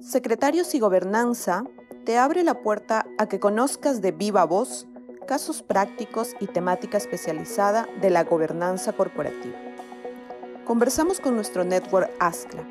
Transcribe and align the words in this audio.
Secretarios 0.00 0.74
y 0.74 0.80
Gobernanza 0.80 1.64
te 2.04 2.18
abre 2.18 2.42
la 2.42 2.62
puerta 2.62 3.06
a 3.18 3.26
que 3.26 3.38
conozcas 3.38 4.00
de 4.00 4.12
viva 4.12 4.44
voz 4.44 4.86
casos 5.30 5.62
prácticos 5.62 6.34
y 6.40 6.48
temática 6.48 6.98
especializada 6.98 7.88
de 8.00 8.10
la 8.10 8.24
gobernanza 8.24 8.92
corporativa. 8.92 9.56
Conversamos 10.64 11.20
con 11.20 11.36
nuestro 11.36 11.62
network 11.62 12.10
ASCLA, 12.18 12.64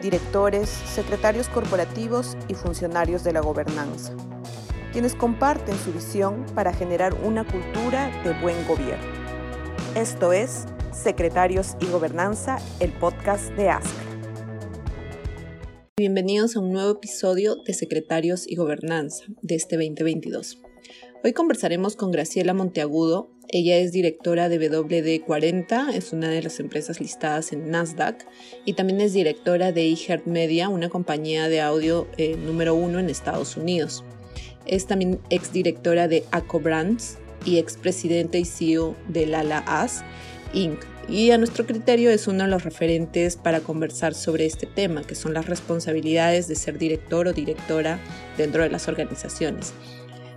directores, 0.00 0.70
secretarios 0.70 1.48
corporativos 1.48 2.38
y 2.48 2.54
funcionarios 2.54 3.24
de 3.24 3.34
la 3.34 3.40
gobernanza, 3.40 4.14
quienes 4.92 5.14
comparten 5.14 5.76
su 5.76 5.92
visión 5.92 6.46
para 6.54 6.72
generar 6.72 7.12
una 7.12 7.44
cultura 7.44 8.10
de 8.24 8.32
buen 8.40 8.66
gobierno. 8.66 9.12
Esto 9.94 10.32
es 10.32 10.64
Secretarios 10.92 11.76
y 11.80 11.86
Gobernanza, 11.88 12.56
el 12.80 12.92
podcast 12.92 13.50
de 13.50 13.68
ASCLA. 13.68 14.07
Bienvenidos 15.98 16.54
a 16.54 16.60
un 16.60 16.72
nuevo 16.72 16.92
episodio 16.92 17.56
de 17.56 17.74
Secretarios 17.74 18.46
y 18.46 18.54
Gobernanza 18.54 19.24
de 19.42 19.56
este 19.56 19.74
2022. 19.74 20.60
Hoy 21.24 21.32
conversaremos 21.32 21.96
con 21.96 22.12
Graciela 22.12 22.54
Monteagudo. 22.54 23.32
Ella 23.48 23.78
es 23.78 23.90
directora 23.90 24.48
de 24.48 24.60
WD40, 24.60 25.92
es 25.94 26.12
una 26.12 26.28
de 26.28 26.40
las 26.40 26.60
empresas 26.60 27.00
listadas 27.00 27.52
en 27.52 27.72
Nasdaq 27.72 28.24
y 28.64 28.74
también 28.74 29.00
es 29.00 29.12
directora 29.12 29.72
de 29.72 29.88
iHeartMedia, 29.88 30.68
una 30.68 30.88
compañía 30.88 31.48
de 31.48 31.62
audio 31.62 32.06
eh, 32.16 32.36
número 32.36 32.76
uno 32.76 33.00
en 33.00 33.10
Estados 33.10 33.56
Unidos. 33.56 34.04
Es 34.66 34.86
también 34.86 35.18
exdirectora 35.30 36.06
de 36.06 36.22
ACO 36.30 36.60
Brands 36.60 37.18
y 37.44 37.58
expresidente 37.58 38.38
y 38.38 38.44
CEO 38.44 38.94
de 39.08 39.26
Lala 39.26 39.64
As 39.66 40.04
Inc., 40.54 40.78
y 41.08 41.30
a 41.30 41.38
nuestro 41.38 41.64
criterio 41.64 42.10
es 42.10 42.28
uno 42.28 42.44
de 42.44 42.50
los 42.50 42.64
referentes 42.64 43.36
para 43.36 43.60
conversar 43.60 44.14
sobre 44.14 44.44
este 44.44 44.66
tema, 44.66 45.02
que 45.02 45.14
son 45.14 45.32
las 45.32 45.46
responsabilidades 45.46 46.48
de 46.48 46.54
ser 46.54 46.78
director 46.78 47.26
o 47.26 47.32
directora 47.32 47.98
dentro 48.36 48.62
de 48.62 48.68
las 48.68 48.88
organizaciones. 48.88 49.72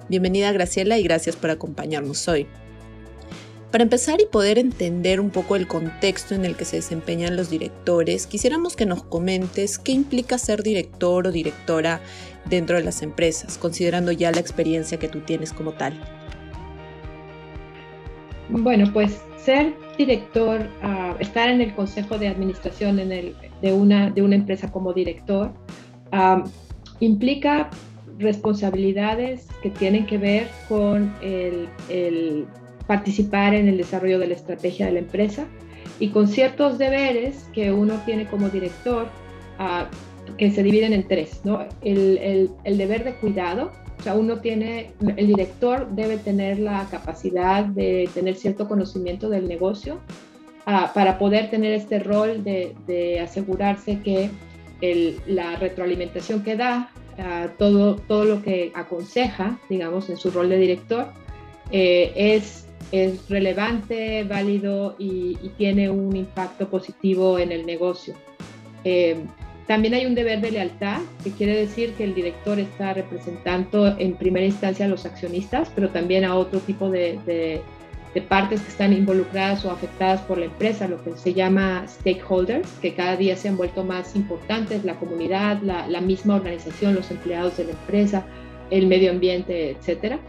Bienvenida 0.08 0.52
Graciela 0.52 0.98
y 0.98 1.04
gracias 1.04 1.36
por 1.36 1.50
acompañarnos 1.50 2.28
hoy. 2.28 2.48
Para 3.70 3.84
empezar 3.84 4.20
y 4.20 4.26
poder 4.26 4.58
entender 4.58 5.22
un 5.22 5.30
poco 5.30 5.56
el 5.56 5.68
contexto 5.68 6.36
en 6.36 6.44
el 6.44 6.56
que 6.58 6.66
se 6.66 6.78
desempeñan 6.78 7.38
los 7.38 7.50
directores, 7.50 8.28
quisiéramos 8.28 8.76
que 8.76 8.86
nos 8.86 9.04
comentes 9.04 9.78
qué 9.78 9.94
implica 9.94 10.38
ser 10.38 10.64
director 10.64 11.28
o 11.28 11.32
directora 11.32 12.02
dentro 12.50 12.78
de 12.78 12.84
las 12.84 13.02
empresas, 13.02 13.58
considerando 13.58 14.12
ya 14.12 14.32
la 14.32 14.42
experiencia 14.42 15.00
que 15.00 15.08
tú 15.08 15.22
tienes 15.22 15.54
como 15.54 15.72
tal. 15.74 15.94
Bueno, 18.52 18.92
pues 18.92 19.24
ser 19.38 19.74
director, 19.98 20.68
ah, 20.84 21.16
estar 21.20 21.50
en 21.50 21.62
el 21.62 21.74
consejo 21.74 22.18
de 22.18 22.28
administración 22.28 22.98
de, 22.98 23.74
una, 23.74 24.14
empresa 24.16 24.72
como 24.72 24.94
director, 24.94 25.52
implica 27.00 27.70
responsabilidades 28.20 29.48
que 29.64 29.70
tienen 29.70 30.06
que 30.06 30.18
ver 30.18 30.48
con 30.68 31.14
participar 32.88 33.54
en 33.54 33.70
el 33.70 33.78
desarrollo 33.78 34.20
de 34.20 34.28
la 34.28 34.34
estrategia 34.34 34.88
de 34.88 34.92
la 34.94 35.00
empresa 35.00 35.46
y 36.00 36.10
con 36.10 36.28
ciertos 36.28 36.78
deberes 36.78 37.48
que 37.54 37.72
uno 37.72 38.02
tiene 38.06 38.26
como 38.26 38.50
director 38.50 39.08
ah, 39.60 39.88
que 40.38 40.52
se 40.52 40.62
dividen 40.62 40.92
en 40.92 41.08
tres. 41.08 41.42
el 41.84 42.78
deber 42.78 43.06
de 43.06 43.14
cuidado, 43.14 43.72
o 44.02 44.04
sea, 44.04 44.16
uno 44.16 44.40
tiene, 44.40 44.94
el 45.16 45.28
director 45.28 45.88
debe 45.92 46.18
tener 46.18 46.58
la 46.58 46.88
capacidad 46.90 47.64
de 47.64 48.10
tener 48.16 48.36
cierto 48.36 48.68
conocimiento 48.68 49.30
del 49.30 49.48
negocio 49.48 50.00
ah, 50.66 50.92
para 50.92 51.20
poder 51.20 51.52
tener 51.52 51.74
este 51.74 52.00
rol 52.00 52.44
de, 52.44 53.20
asegurarse 53.24 54.00
que 54.00 54.32
la 55.28 55.56
retroalimentación 55.58 56.42
que 56.42 56.56
da, 56.56 56.90
ah, 57.20 57.50
todo, 57.60 57.98
todo 57.98 58.26
lo 58.26 58.42
que 58.42 58.72
aconseja, 58.74 59.60
digamos, 59.70 60.10
en 60.10 60.18
su 60.18 60.32
rol 60.32 60.50
de 60.50 60.58
director, 60.58 61.06
eh, 61.70 62.12
es, 62.16 62.66
es 62.92 63.30
relevante, 63.30 64.24
válido 64.24 64.96
y, 64.98 65.36
tiene 65.60 65.92
un 65.92 66.16
impacto 66.16 66.68
positivo 66.70 67.38
en 67.38 67.52
el 67.52 67.68
negocio. 67.68 68.16
Eh, 68.84 69.24
también 69.68 69.94
hay 69.94 70.06
un 70.06 70.16
deber 70.16 70.42
de 70.42 70.52
lealtad, 70.52 71.00
que 71.24 71.32
quiere 71.32 71.56
decir 71.56 71.94
que 71.94 72.04
el 72.04 72.16
director 72.16 72.60
está 72.60 72.94
representando 72.94 73.96
en 73.98 74.16
primera 74.16 74.46
instancia 74.46 74.86
a 74.86 74.90
los 74.90 75.06
accionistas, 75.06 75.72
pero 75.74 75.90
también 75.90 76.26
a 76.26 76.36
otro 76.36 76.60
tipo 76.60 76.90
de, 76.90 77.62
partes 78.28 78.62
que 78.62 78.68
están 78.68 78.92
involucradas 78.92 79.64
o 79.64 79.72
afectadas 79.72 80.22
por 80.22 80.38
la 80.38 80.46
empresa, 80.46 80.88
lo 80.88 81.02
que 81.04 81.16
se 81.16 81.34
llama 81.34 81.86
stakeholders, 81.88 82.70
que 82.82 82.94
cada 82.94 83.16
día 83.16 83.38
se 83.38 83.48
han 83.48 83.56
vuelto 83.56 83.84
más 83.84 84.16
importantes, 84.16 84.84
la 84.84 84.96
comunidad, 84.96 85.62
la, 85.62 86.02
misma 86.02 86.36
organización, 86.36 86.96
los 86.96 87.10
empleados 87.12 87.58
de 87.58 87.66
la 87.66 87.72
empresa, 87.72 88.26
el 88.72 88.88
medio 88.88 89.12
ambiente, 89.12 89.72
etcétera. 89.72 90.20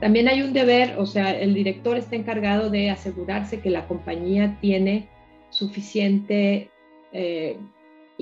También 0.00 0.28
hay 0.28 0.42
un 0.42 0.52
deber, 0.52 0.94
o 0.98 1.06
sea, 1.06 1.38
el 1.38 1.54
director 1.54 1.96
está 1.96 2.16
encargado 2.16 2.70
de 2.70 2.90
asegurarse 2.90 3.60
que 3.60 3.70
la 3.70 3.86
compañía 3.86 4.56
tiene 4.60 5.08
suficiente 5.50 6.70
eh, 7.12 7.56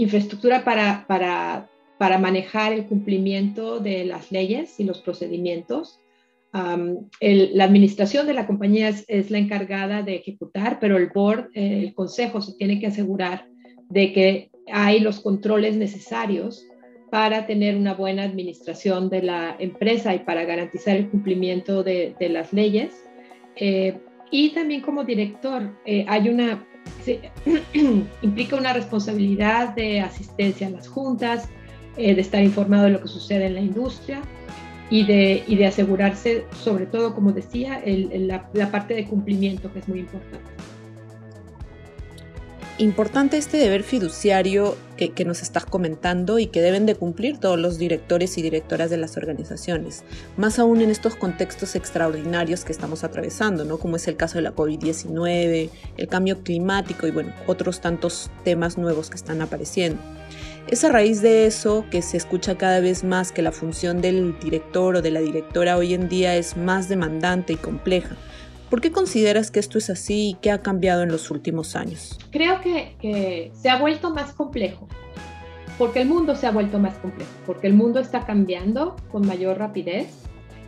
infraestructura 0.03 0.65
para, 0.65 1.05
para, 1.06 1.69
para, 1.99 2.19
manejar 2.19 2.72
el 2.72 2.87
cumplimiento 2.87 3.81
de 3.81 4.05
las 4.05 4.33
leyes 4.33 4.78
y 4.81 4.84
los 4.84 5.00
procedimientos. 5.00 6.00
la 6.53 7.65
administración 7.65 8.27
de 8.27 8.34
la 8.34 8.47
compañía 8.47 8.88
es, 8.88 9.31
la 9.31 9.38
encargada 9.38 10.03
de 10.03 10.16
ejecutar, 10.16 10.78
pero 10.81 10.97
el 10.97 11.09
board, 11.09 11.50
eh, 11.55 11.83
el 11.84 11.94
consejo, 11.94 12.41
se 12.41 12.55
tiene 12.55 12.81
que 12.81 12.88
asegurar 12.88 13.47
de 13.88 14.12
que 14.12 14.50
hay 14.72 15.00
los 15.00 15.21
controles 15.21 15.77
necesarios 15.77 16.67
para 17.11 17.47
tener 17.47 17.77
una 17.77 17.94
buena 17.94 18.22
administración 18.22 19.11
de 19.11 19.22
la 19.22 19.56
empresa 19.59 20.15
y 20.15 20.21
para 20.21 20.44
garantizar 20.44 20.97
el 20.97 21.11
cumplimiento 21.11 21.82
de, 21.82 22.15
de 22.19 22.28
las 22.28 22.53
leyes. 22.53 23.05
Eh, 23.56 23.99
y 24.31 24.50
también 24.50 24.81
como 24.81 25.05
director 25.05 25.77
eh, 25.84 26.05
hay 26.09 26.28
una 26.28 26.67
implica 28.22 28.56
una 28.56 28.72
responsabilidad 28.72 29.74
de 29.74 30.00
asistencia 30.00 30.66
a 30.66 30.70
las 30.70 30.88
juntas, 30.88 31.48
eh, 31.96 32.14
de 32.14 32.20
estar 32.20 32.42
informado 32.42 32.84
de 32.84 32.91
lo 32.91 33.02
que 33.02 33.08
sucede 33.08 33.46
en 33.46 33.54
la 33.54 33.60
industria 33.60 34.20
y 34.90 35.04
de, 35.04 35.44
y 35.46 35.56
de 35.56 35.66
asegurarse, 35.66 36.44
sobre 36.62 36.86
todo, 36.86 37.14
como 37.14 37.32
decía, 37.32 37.82
la 37.84 38.70
parte 38.70 38.94
de 38.94 39.04
cumplimiento, 39.04 39.72
que 39.72 39.78
es 39.80 39.88
muy 39.88 40.00
importante 40.00 40.50
importante 42.80 43.36
este 43.36 43.58
deber 43.58 43.82
fiduciario 43.82 44.76
que, 44.96 45.24
nos 45.24 45.42
estás 45.42 45.64
comentando 45.64 46.38
y 46.38 46.46
que 46.46 46.60
deben 46.60 46.86
de 46.86 46.94
cumplir 46.94 47.38
todos 47.38 47.58
los 47.58 47.78
directores 47.78 48.36
y 48.36 48.42
directoras 48.42 48.91
de 48.91 48.96
las 48.96 49.16
organizaciones, 49.16 50.04
más 50.36 50.58
aún 50.58 50.80
en 50.80 50.90
estos 50.90 51.14
contextos 51.14 51.74
extraordinarios 51.74 52.64
que 52.64 52.72
estamos 52.72 53.04
atravesando, 53.04 53.64
¿no? 53.64 53.78
como 53.78 53.96
es 53.96 54.08
el 54.08 54.16
caso 54.16 54.36
de 54.36 54.42
la 54.42 54.54
COVID-19, 54.54 55.70
el 55.96 56.08
cambio 56.08 56.42
climático 56.42 57.06
y 57.06 57.10
bueno, 57.10 57.32
otros 57.46 57.80
tantos 57.80 58.30
temas 58.44 58.76
nuevos 58.76 59.10
que 59.10 59.16
están 59.16 59.40
apareciendo. 59.40 60.00
Es 60.66 60.84
a 60.84 60.90
raíz 60.90 61.22
de 61.22 61.46
eso 61.46 61.84
que 61.90 62.02
se 62.02 62.16
escucha 62.16 62.56
cada 62.56 62.80
vez 62.80 63.04
más 63.04 63.32
que 63.32 63.42
la 63.42 63.52
función 63.52 64.00
del 64.00 64.38
director 64.38 64.96
o 64.96 65.02
de 65.02 65.10
la 65.10 65.20
directora 65.20 65.76
hoy 65.76 65.94
en 65.94 66.08
día 66.08 66.36
es 66.36 66.56
más 66.56 66.88
demandante 66.88 67.54
y 67.54 67.56
compleja 67.56 68.16
¿Por 68.70 68.81
qué 68.81 68.92
consideras 68.92 69.50
que 69.50 69.58
esto 69.58 69.78
es 69.78 69.91
así 69.91 70.31
y 70.31 70.34
qué 70.34 70.53
ha 70.53 70.62
cambiado 70.62 71.03
en 71.03 71.10
los 71.10 71.32
últimos 71.32 71.75
años? 71.75 72.16
Creo 72.31 72.60
que, 72.60 73.50
se 73.53 73.69
ha 73.69 73.78
vuelto 73.78 74.14
más 74.14 74.32
complejo, 74.32 74.86
porque 75.76 76.03
el 76.03 76.08
mundo 76.08 76.36
se 76.36 76.47
ha 76.47 76.53
vuelto 76.53 76.78
más 76.78 76.97
complejo, 76.98 77.32
porque 77.47 77.66
el 77.66 77.75
mundo 77.75 77.98
está 77.98 78.25
cambiando 78.25 78.94
con 79.10 79.26
mayor 79.26 79.58
rapidez 79.58 80.06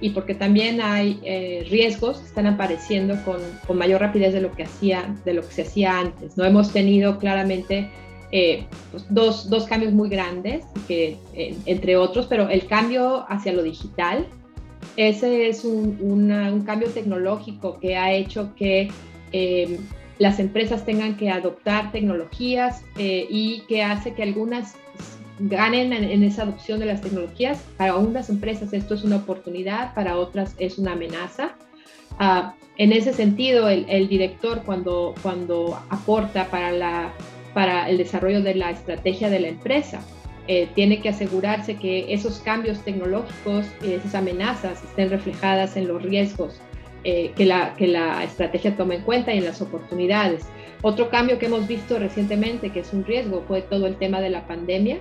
y 0.00 0.10
porque 0.10 0.34
también 0.34 0.80
hay 0.80 1.20
eh, 1.22 1.64
riesgos 1.70 2.18
que 2.18 2.26
están 2.26 2.46
apareciendo 2.46 3.16
con, 3.24 3.78
mayor 3.78 4.00
rapidez 4.00 4.32
de 4.32 4.40
lo 4.40 4.50
que 4.50 4.64
hacía, 4.64 5.14
de 5.24 5.34
lo 5.34 5.42
que 5.42 5.54
se 5.54 5.62
hacía 5.62 6.00
antes. 6.00 6.36
No 6.36 6.44
hemos 6.44 6.72
tenido 6.72 7.20
claramente 7.20 7.88
eh, 8.32 8.66
pues, 8.90 9.06
dos, 9.10 9.48
dos, 9.48 9.66
cambios 9.66 9.92
muy 9.92 10.08
grandes, 10.08 10.64
que, 10.88 11.18
eh, 11.34 11.56
entre 11.66 11.96
otros, 11.96 12.26
pero 12.26 12.48
el 12.48 12.66
cambio 12.66 13.24
hacia 13.28 13.52
lo 13.52 13.62
digital 13.62 14.26
ese 14.96 15.48
es 15.48 15.64
un, 15.64 16.62
cambio 16.66 16.88
tecnológico 16.88 17.78
que 17.80 17.96
ha 17.96 18.12
hecho 18.12 18.54
que 18.54 18.90
eh, 19.32 19.78
las 20.18 20.38
empresas 20.38 20.84
tengan 20.84 21.16
que 21.16 21.30
adoptar 21.30 21.92
tecnologías 21.92 22.84
eh, 22.98 23.26
y 23.28 23.62
que 23.68 23.82
hace 23.82 24.14
que 24.14 24.22
algunas 24.22 24.76
ganen 25.38 25.92
en, 25.92 26.22
esa 26.22 26.42
adopción 26.42 26.80
de 26.80 26.86
las 26.86 27.00
tecnologías. 27.00 27.58
Para 27.76 27.96
unas 27.96 28.28
empresas 28.28 28.72
esto 28.72 28.94
es 28.94 29.02
una 29.02 29.16
oportunidad, 29.16 29.94
para 29.94 30.16
otras 30.16 30.54
es 30.58 30.78
una 30.78 30.92
amenaza. 30.92 31.56
Ah, 32.18 32.54
en 32.76 32.92
ese 32.92 33.12
sentido, 33.12 33.68
el, 33.68 34.08
director 34.08 34.62
cuando, 34.64 35.14
cuando 35.22 35.78
aporta 35.90 36.46
para, 36.46 36.72
la, 36.72 37.12
para 37.52 37.88
el 37.88 37.98
desarrollo 37.98 38.42
de 38.42 38.54
la 38.54 38.70
estrategia 38.70 39.28
de 39.28 39.40
la 39.40 39.48
empresa, 39.48 40.02
eh, 40.48 40.68
tiene 40.74 41.00
que 41.00 41.08
asegurarse 41.08 41.76
que 41.76 42.12
esos 42.12 42.38
cambios 42.40 42.82
tecnológicos, 42.84 43.66
esas 43.82 44.14
amenazas 44.14 44.82
estén 44.82 45.10
reflejadas 45.10 45.76
en 45.76 45.88
los 45.88 46.02
riesgos 46.02 46.60
eh, 47.04 47.32
que, 47.34 47.46
la, 47.46 47.74
que 47.74 47.88
la 47.88 48.22
estrategia 48.22 48.76
tome 48.76 48.94
en 48.94 49.02
cuenta 49.02 49.34
y 49.34 49.38
en 49.38 49.44
las 49.44 49.60
oportunidades. 49.60 50.46
Otro 50.82 51.10
cambio 51.10 51.38
que 51.38 51.46
hemos 51.46 51.66
visto 51.66 51.98
recientemente, 51.98 52.70
que 52.70 52.80
es 52.80 52.92
un 52.92 53.04
riesgo, 53.04 53.42
fue 53.48 53.62
todo 53.62 53.86
el 53.88 53.96
tema 53.96 54.20
de 54.20 54.30
la 54.30 54.46
pandemia, 54.46 54.98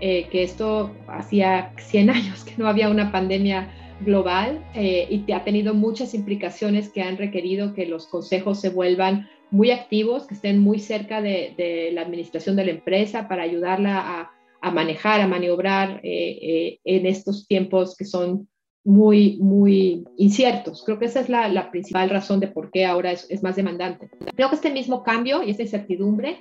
eh, 0.00 0.26
que 0.30 0.42
esto 0.42 0.92
hacía 1.06 1.72
100 1.76 2.10
años 2.18 2.44
que 2.44 2.54
no 2.56 2.68
había 2.68 2.88
una 2.88 3.12
pandemia 3.12 3.68
global 4.00 4.64
eh, 4.74 5.06
y 5.10 5.32
ha 5.32 5.44
tenido 5.44 5.74
muchas 5.74 6.14
implicaciones 6.14 6.88
que 6.88 7.02
han 7.02 7.16
requerido 7.16 7.74
que 7.74 7.86
los 7.86 8.06
consejos 8.06 8.60
se 8.60 8.70
vuelvan 8.70 9.28
muy 9.50 9.70
activos, 9.70 10.26
que 10.26 10.34
estén 10.34 10.58
muy 10.58 10.78
cerca 10.78 11.20
de, 11.20 11.90
la 11.92 12.02
administración 12.02 12.56
de 12.56 12.64
la 12.64 12.70
empresa 12.72 13.28
para 13.28 13.44
ayudarla 13.44 13.98
a, 13.98 14.32
manejar, 14.62 15.20
a 15.20 15.28
maniobrar 15.28 16.00
en 16.02 17.06
estos 17.06 17.46
tiempos 17.46 17.96
que 17.96 18.04
son 18.04 18.48
muy, 18.88 19.36
muy 19.38 20.04
inciertos. 20.16 20.82
Creo 20.82 20.98
que 20.98 21.04
esa 21.04 21.20
es 21.20 21.28
la, 21.28 21.70
principal 21.70 22.08
razón 22.08 22.40
de 22.40 22.48
por 22.48 22.70
qué 22.70 22.86
ahora 22.86 23.12
es, 23.12 23.42
más 23.42 23.54
demandante. 23.54 24.08
Creo 24.34 24.48
que 24.48 24.54
este 24.54 24.70
mismo 24.70 25.02
cambio 25.02 25.42
y 25.42 25.50
esta 25.50 25.62
incertidumbre 25.62 26.40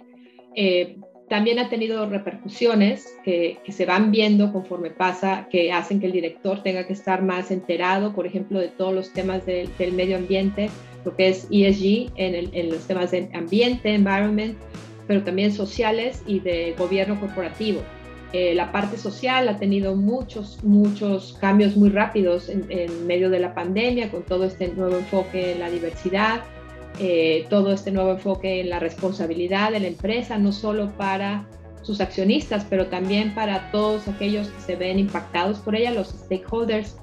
eh, 0.55 0.97
también 1.27 1.59
ha 1.59 1.67
tenido 1.67 2.09
repercusiones 2.09 3.05
que, 3.25 3.59
se 3.67 3.85
van 3.85 4.11
viendo 4.11 4.53
conforme 4.53 4.91
pasa, 4.91 5.49
que 5.51 5.73
hacen 5.73 5.99
que 5.99 6.05
el 6.05 6.13
director 6.13 6.63
tenga 6.63 6.87
que 6.87 6.93
estar 6.93 7.21
más 7.21 7.51
enterado, 7.51 8.15
por 8.15 8.25
ejemplo, 8.25 8.61
de 8.61 8.69
todos 8.69 8.93
los 8.93 9.11
temas 9.11 9.45
del 9.45 9.93
medio 9.93 10.15
ambiente, 10.15 10.69
lo 11.03 11.17
que 11.17 11.27
es 11.27 11.49
ESG 11.51 12.13
en, 12.15 12.49
en 12.53 12.69
los 12.69 12.87
temas 12.87 13.11
de 13.11 13.29
ambiente, 13.33 13.93
environment, 13.93 14.57
pero 15.05 15.21
también 15.21 15.51
sociales 15.51 16.23
y 16.25 16.39
de 16.39 16.75
gobierno 16.77 17.19
corporativo. 17.19 17.81
Eh, 18.39 18.53
la 18.53 18.71
parte 18.71 18.99
social 18.99 19.49
ha 19.49 19.57
tenido 19.57 19.95
muchos, 19.95 20.63
muchos 20.63 21.35
cambios 21.41 21.75
muy 21.75 21.89
rápidos 21.89 22.49
en, 22.49 23.07
medio 23.07 23.31
de 23.31 23.39
la 23.39 23.55
pandemia, 23.55 24.11
con 24.11 24.21
todo 24.21 24.45
este 24.45 24.67
nuevo 24.67 24.95
enfoque 24.95 25.53
en 25.53 25.59
la 25.59 25.71
diversidad, 25.71 26.41
eh, 26.99 27.47
todo 27.49 27.73
este 27.73 27.89
nuevo 27.89 28.11
enfoque 28.11 28.61
en 28.61 28.69
la 28.69 28.77
responsabilidad 28.77 29.71
de 29.71 29.79
la 29.79 29.87
empresa, 29.87 30.37
no 30.37 30.51
solo 30.51 30.91
para 30.97 31.47
sus 31.81 31.99
accionistas, 31.99 32.63
pero 32.69 32.85
también 32.85 33.33
para 33.33 33.71
todos 33.71 34.07
aquellos 34.07 34.49
que 34.49 34.61
se 34.61 34.75
ven 34.75 34.99
impactados 34.99 35.57
por 35.57 35.75
ella, 35.75 35.89
los 35.89 36.09
stakeholders. 36.09 36.95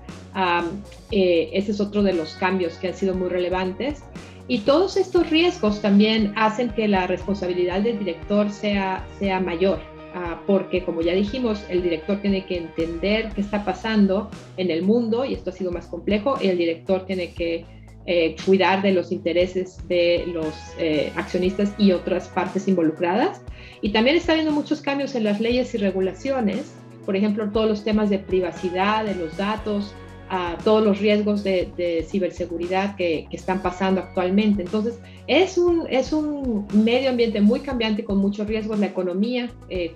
Eh, 1.11 1.51
ese 1.53 1.73
es 1.73 1.81
otro 1.81 2.05
de 2.05 2.13
los 2.13 2.35
cambios 2.35 2.75
que 2.75 2.89
han 2.89 2.95
sido 2.95 3.13
muy 3.17 3.29
relevantes. 3.29 4.05
Y 4.47 4.59
todos 4.59 4.97
estos 4.97 5.31
riesgos 5.31 5.83
también 5.83 6.33
hacen 6.37 6.71
que 6.71 6.87
la 6.87 7.09
responsabilidad 7.09 7.81
del 7.81 7.99
director 7.99 8.51
sea, 8.51 9.05
sea 9.19 9.41
mayor. 9.41 9.94
Ah, 10.17 10.41
porque 10.47 10.85
como 10.85 11.03
ya 11.03 11.13
dijimos, 11.13 11.65
el 11.69 11.83
director 11.83 12.21
tiene 12.21 12.47
que 12.47 12.57
entender 12.57 13.31
qué 13.35 13.41
está 13.41 13.65
pasando 13.65 14.31
en 14.57 14.71
el 14.71 14.83
mundo 14.83 15.25
y 15.25 15.35
esto 15.35 15.51
ha 15.51 15.53
sido 15.53 15.73
más 15.73 15.89
complejo 15.89 16.39
el 16.41 16.57
director 16.57 17.05
tiene 17.05 17.33
que 17.33 17.65
eh, 18.07 18.37
cuidar 18.47 18.81
de 18.81 18.93
los 18.93 19.11
intereses 19.11 19.89
de 19.89 20.25
los 20.29 20.55
eh, 20.79 21.13
accionistas 21.17 21.73
y 21.79 21.91
otras 21.91 22.29
partes 22.29 22.69
involucradas. 22.69 23.41
Y 23.83 23.91
también 23.91 24.17
está 24.17 24.33
habiendo 24.33 24.53
muchos 24.53 24.83
cambios 24.83 25.17
en 25.17 25.25
las 25.25 25.41
leyes 25.41 25.75
y 25.75 25.79
regulaciones, 25.79 26.73
por 27.05 27.17
ejemplo, 27.17 27.51
todos 27.51 27.69
los 27.69 27.83
temas 27.83 28.09
de 28.09 28.21
privacidad 28.21 29.05
de 29.05 29.17
los 29.17 29.37
datos, 29.37 29.95
a 30.29 30.57
todos 30.65 30.85
los 30.85 30.99
riesgos 30.99 31.45
de, 31.45 32.05
ciberseguridad 32.09 32.97
que, 32.97 33.27
están 33.31 33.63
pasando 33.63 34.01
actualmente. 34.01 34.63
Entonces, 34.63 34.99
es 35.27 35.59
un, 35.59 35.87
es 35.89 36.13
un 36.13 36.67
medio 36.73 37.11
ambiente 37.11 37.41
muy 37.41 37.61
cambiante 37.61 38.05
con 38.05 38.19
muchos 38.19 38.47
riesgos, 38.47 38.79
la 38.79 38.87
economía, 38.87 39.51
eh, 39.69 39.93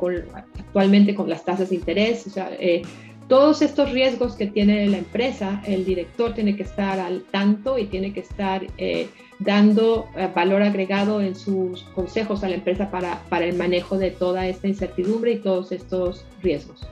actualmente 0.58 1.14
con 1.14 1.28
las 1.28 1.44
tasas 1.44 1.70
de 1.70 1.76
interés, 1.76 2.26
o 2.26 2.30
sea, 2.30 2.50
eh, 2.58 2.82
todos 3.28 3.60
estos 3.60 3.92
riesgos 3.92 4.36
que 4.36 4.46
tiene 4.46 4.88
la 4.88 4.96
empresa, 4.96 5.62
el 5.66 5.84
director 5.84 6.32
tiene 6.32 6.56
que 6.56 6.62
estar 6.62 6.98
al 6.98 7.24
tanto 7.24 7.78
y 7.78 7.84
tiene 7.84 8.14
que 8.14 8.20
estar 8.20 8.66
eh, 8.78 9.08
dando 9.38 10.06
valor 10.34 10.62
agregado 10.62 11.20
en 11.20 11.36
sus 11.36 11.82
consejos 11.94 12.42
a 12.42 12.48
la 12.48 12.54
empresa 12.54 12.90
para, 12.90 13.22
para 13.28 13.44
el 13.44 13.54
manejo 13.54 13.98
de 13.98 14.12
toda 14.12 14.46
esta 14.46 14.66
incertidumbre 14.66 15.32
y 15.32 15.36
todos 15.40 15.72
estos 15.72 16.24
riesgos. 16.42 16.88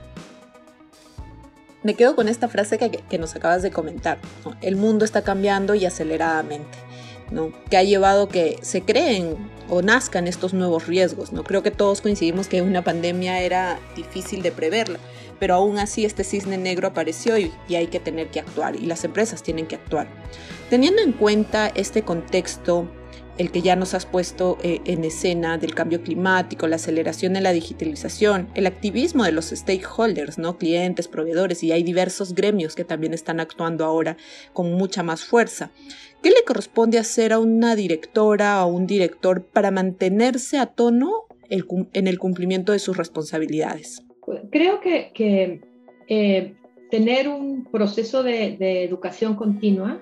Me 1.87 1.93
quedo 1.93 2.17
con 2.17 2.27
esta 2.27 2.49
frase 2.49 2.77
que, 2.77 3.17
nos 3.17 3.33
acabas 3.37 3.61
de 3.61 3.71
comentar. 3.71 4.19
El 4.59 4.75
mundo 4.75 5.05
está 5.05 5.21
cambiando 5.21 5.73
y 5.73 5.85
aceleradamente, 5.85 6.77
¿no? 7.31 7.53
que 7.69 7.77
ha 7.77 7.83
llevado 7.83 8.27
que 8.27 8.59
se 8.61 8.81
creen 8.81 9.37
o 9.69 9.81
nazcan 9.81 10.27
estos 10.27 10.53
nuevos 10.53 10.87
riesgos. 10.87 11.31
¿no? 11.31 11.45
Creo 11.45 11.63
que 11.63 11.71
todos 11.71 12.01
coincidimos 12.01 12.49
que 12.49 12.61
una 12.61 12.83
pandemia 12.83 13.39
era 13.39 13.79
difícil 13.95 14.41
de 14.41 14.51
preverla, 14.51 14.99
pero 15.39 15.55
aún 15.55 15.79
así 15.79 16.03
este 16.03 16.25
cisne 16.25 16.57
negro 16.57 16.89
apareció 16.89 17.37
y, 17.37 17.53
y 17.69 17.75
hay 17.75 17.87
que 17.87 18.01
tener 18.01 18.27
que 18.31 18.41
actuar 18.41 18.75
y 18.75 18.85
las 18.85 19.05
empresas 19.05 19.41
tienen 19.41 19.65
que 19.65 19.75
actuar. 19.75 20.09
Teniendo 20.69 21.01
en 21.01 21.13
cuenta 21.13 21.71
este 21.73 22.01
contexto 22.01 22.91
el 23.37 23.51
que 23.51 23.61
ya 23.61 23.75
nos 23.75 23.93
has 23.93 24.05
puesto 24.05 24.57
eh, 24.63 24.81
en 24.85 25.03
escena 25.03 25.57
del 25.57 25.75
cambio 25.75 26.01
climático, 26.01 26.67
la 26.67 26.77
aceleración 26.77 27.33
de 27.33 27.41
la 27.41 27.53
digitalización, 27.53 28.47
el 28.55 28.67
activismo 28.67 29.23
de 29.23 29.31
los 29.31 29.49
stakeholders, 29.49 30.37
¿no? 30.37 30.57
clientes, 30.57 31.07
proveedores, 31.07 31.63
y 31.63 31.71
hay 31.71 31.83
diversos 31.83 32.33
gremios 32.33 32.75
que 32.75 32.83
también 32.83 33.13
están 33.13 33.39
actuando 33.39 33.85
ahora 33.85 34.17
con 34.53 34.73
mucha 34.73 35.03
más 35.03 35.23
fuerza. 35.23 35.71
¿Qué 36.21 36.29
le 36.29 36.43
corresponde 36.45 36.97
hacer 36.97 37.31
a 37.33 37.39
una 37.39 37.75
directora 37.75 38.65
o 38.65 38.67
un 38.67 38.87
director 38.87 39.43
para 39.43 39.71
mantenerse 39.71 40.57
a 40.57 40.65
tono 40.65 41.25
en 41.49 42.07
el 42.07 42.19
cumplimiento 42.19 42.71
de 42.71 42.79
sus 42.79 42.97
responsabilidades? 42.97 44.03
Creo 44.51 44.81
que, 44.81 45.61
eh, 46.09 46.55
tener 46.89 47.29
un 47.29 47.65
proceso 47.65 48.23
de 48.23 48.83
educación 48.83 49.35
continua, 49.35 50.01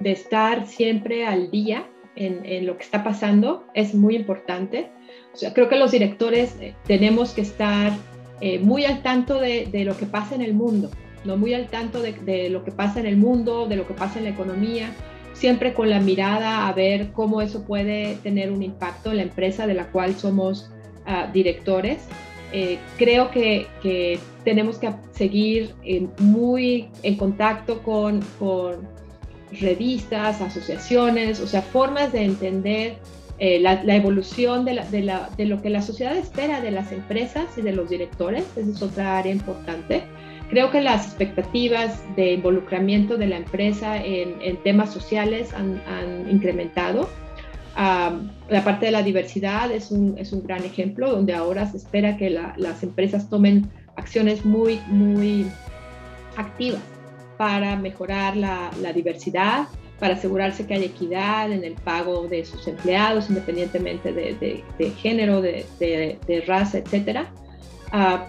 de 0.00 0.12
estar 0.12 0.66
siempre 0.66 1.24
al 1.26 1.50
día, 1.50 1.88
en, 2.16 2.66
lo 2.66 2.76
que 2.76 2.84
está 2.84 3.04
pasando 3.04 3.64
es 3.74 3.94
muy 3.94 4.16
importante. 4.16 4.90
O 5.32 5.36
sea, 5.36 5.52
creo 5.52 5.68
que 5.68 5.76
los 5.76 5.92
directores 5.92 6.56
eh, 6.60 6.74
tenemos 6.86 7.32
que 7.32 7.42
estar 7.42 7.92
eh, 8.40 8.58
muy 8.58 8.84
al 8.84 9.02
tanto 9.02 9.38
de, 9.38 9.68
lo 9.84 9.96
que 9.96 10.06
pasa 10.06 10.34
en 10.34 10.42
el 10.42 10.54
mundo, 10.54 10.90
¿no? 11.24 11.36
muy 11.36 11.54
al 11.54 11.68
tanto 11.68 12.00
de, 12.00 12.48
lo 12.50 12.64
que 12.64 12.72
pasa 12.72 13.00
en 13.00 13.06
el 13.06 13.16
mundo, 13.16 13.66
de 13.66 13.76
lo 13.76 13.86
que 13.86 13.94
pasa 13.94 14.18
en 14.18 14.24
la 14.24 14.30
economía, 14.30 14.90
siempre 15.34 15.74
con 15.74 15.90
la 15.90 16.00
mirada 16.00 16.66
a 16.66 16.72
ver 16.72 17.12
cómo 17.12 17.42
eso 17.42 17.64
puede 17.64 18.16
tener 18.22 18.50
un 18.50 18.62
impacto 18.62 19.10
en 19.10 19.18
la 19.18 19.22
empresa 19.22 19.66
de 19.66 19.74
la 19.74 19.90
cual 19.92 20.14
somos 20.14 20.70
ah, 21.06 21.30
directores. 21.32 22.06
Eh, 22.52 22.78
creo 22.96 23.30
que, 23.30 23.66
tenemos 24.44 24.78
que 24.78 24.90
seguir 25.10 25.74
muy 26.20 26.88
en 27.02 27.16
contacto 27.16 27.82
con, 27.82 28.20
con 28.38 28.95
revistas, 29.52 30.40
asociaciones, 30.40 31.40
o 31.40 31.46
sea, 31.46 31.62
formas 31.62 32.12
de 32.12 32.24
entender 32.24 32.96
eh, 33.38 33.60
la, 33.60 33.74
evolución 33.94 34.64
de, 34.64 34.74
lo 35.46 35.62
que 35.62 35.70
la 35.70 35.82
sociedad 35.82 36.16
espera 36.16 36.60
de 36.60 36.70
las 36.70 36.90
empresas 36.92 37.46
y 37.56 37.62
de 37.62 37.72
los 37.72 37.90
directores. 37.90 38.44
Esa 38.56 38.70
es 38.70 38.82
otra 38.82 39.18
área 39.18 39.32
importante. 39.32 40.02
Creo 40.48 40.70
que 40.70 40.80
las 40.80 41.06
expectativas 41.06 42.02
de 42.16 42.34
involucramiento 42.34 43.16
de 43.16 43.26
la 43.26 43.36
empresa 43.36 44.02
en, 44.02 44.56
temas 44.62 44.92
sociales 44.92 45.52
han, 45.52 46.30
incrementado. 46.30 47.08
la 47.76 48.64
parte 48.64 48.86
de 48.86 48.92
la 48.92 49.02
diversidad 49.02 49.70
es 49.72 49.90
un, 49.90 50.16
gran 50.44 50.64
ejemplo, 50.64 51.10
donde 51.10 51.34
ahora 51.34 51.66
se 51.66 51.76
espera 51.76 52.16
que 52.16 52.30
las 52.30 52.82
empresas 52.82 53.28
tomen 53.28 53.68
acciones 53.96 54.44
muy, 54.44 54.80
muy 54.88 55.46
activas 56.36 56.95
para 57.36 57.76
mejorar 57.76 58.36
la, 58.36 58.70
diversidad, 58.94 59.68
para 59.98 60.14
asegurarse 60.14 60.66
que 60.66 60.74
haya 60.74 60.86
equidad 60.86 61.52
en 61.52 61.64
el 61.64 61.74
pago 61.74 62.28
de 62.28 62.44
sus 62.44 62.66
empleados, 62.68 63.28
independientemente 63.28 64.12
de, 64.12 64.92
género, 64.98 65.40
de, 65.40 66.44
raza, 66.46 66.78
etc. 66.78 67.26
Ah, 67.92 68.26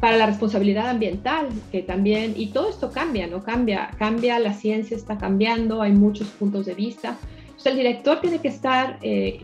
para 0.00 0.16
la 0.16 0.26
responsabilidad 0.26 0.88
ambiental, 0.88 1.48
que 1.72 1.82
también, 1.82 2.34
y 2.36 2.48
todo 2.48 2.70
esto 2.70 2.92
cambia, 2.92 3.26
¿no? 3.26 3.42
Cambia, 3.42 3.90
cambia, 3.98 4.38
la 4.38 4.54
ciencia 4.54 4.96
está 4.96 5.18
cambiando, 5.18 5.82
hay 5.82 5.92
muchos 5.92 6.28
puntos 6.28 6.66
de 6.66 6.74
vista. 6.74 7.16
Entonces 7.46 7.72
el 7.72 7.76
director 7.78 8.20
tiene 8.20 8.38
que 8.38 8.48
estar 8.48 8.98
eh, 9.02 9.40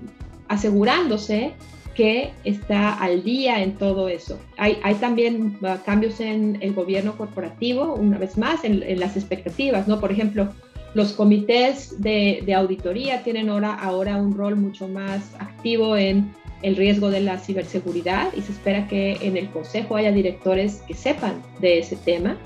asegurándose 0.46 1.54
que 1.94 2.32
está 2.44 2.94
al 2.94 3.22
día 3.22 3.62
en 3.62 3.74
todo 3.74 4.08
eso. 4.08 4.38
Hay, 4.56 4.76
también 5.00 5.58
uh, 5.62 5.82
cambios 5.84 6.20
en 6.20 6.58
el 6.60 6.74
gobierno 6.74 7.16
corporativo, 7.16 7.94
una 7.94 8.18
vez 8.18 8.36
más, 8.36 8.64
en, 8.64 9.00
las 9.00 9.16
expectativas, 9.16 9.88
¿no? 9.88 10.00
Por 10.00 10.12
ejemplo, 10.12 10.48
los 10.94 11.12
comités 11.12 12.00
de, 12.00 12.42
de, 12.44 12.54
auditoría 12.54 13.22
tienen 13.22 13.48
ahora, 13.48 13.74
ahora 13.74 14.16
un 14.16 14.36
rol 14.36 14.56
mucho 14.56 14.88
más 14.88 15.34
activo 15.38 15.96
en 15.96 16.32
el 16.62 16.76
riesgo 16.76 17.10
de 17.10 17.20
la 17.20 17.38
ciberseguridad 17.38 18.32
y 18.34 18.40
se 18.40 18.52
espera 18.52 18.88
que 18.88 19.18
en 19.20 19.36
el 19.36 19.50
consejo 19.50 19.96
haya 19.96 20.12
directores 20.12 20.82
que 20.88 20.94
sepan 20.94 21.42
de 21.60 21.78
ese 21.78 21.96
tema. 21.96 22.38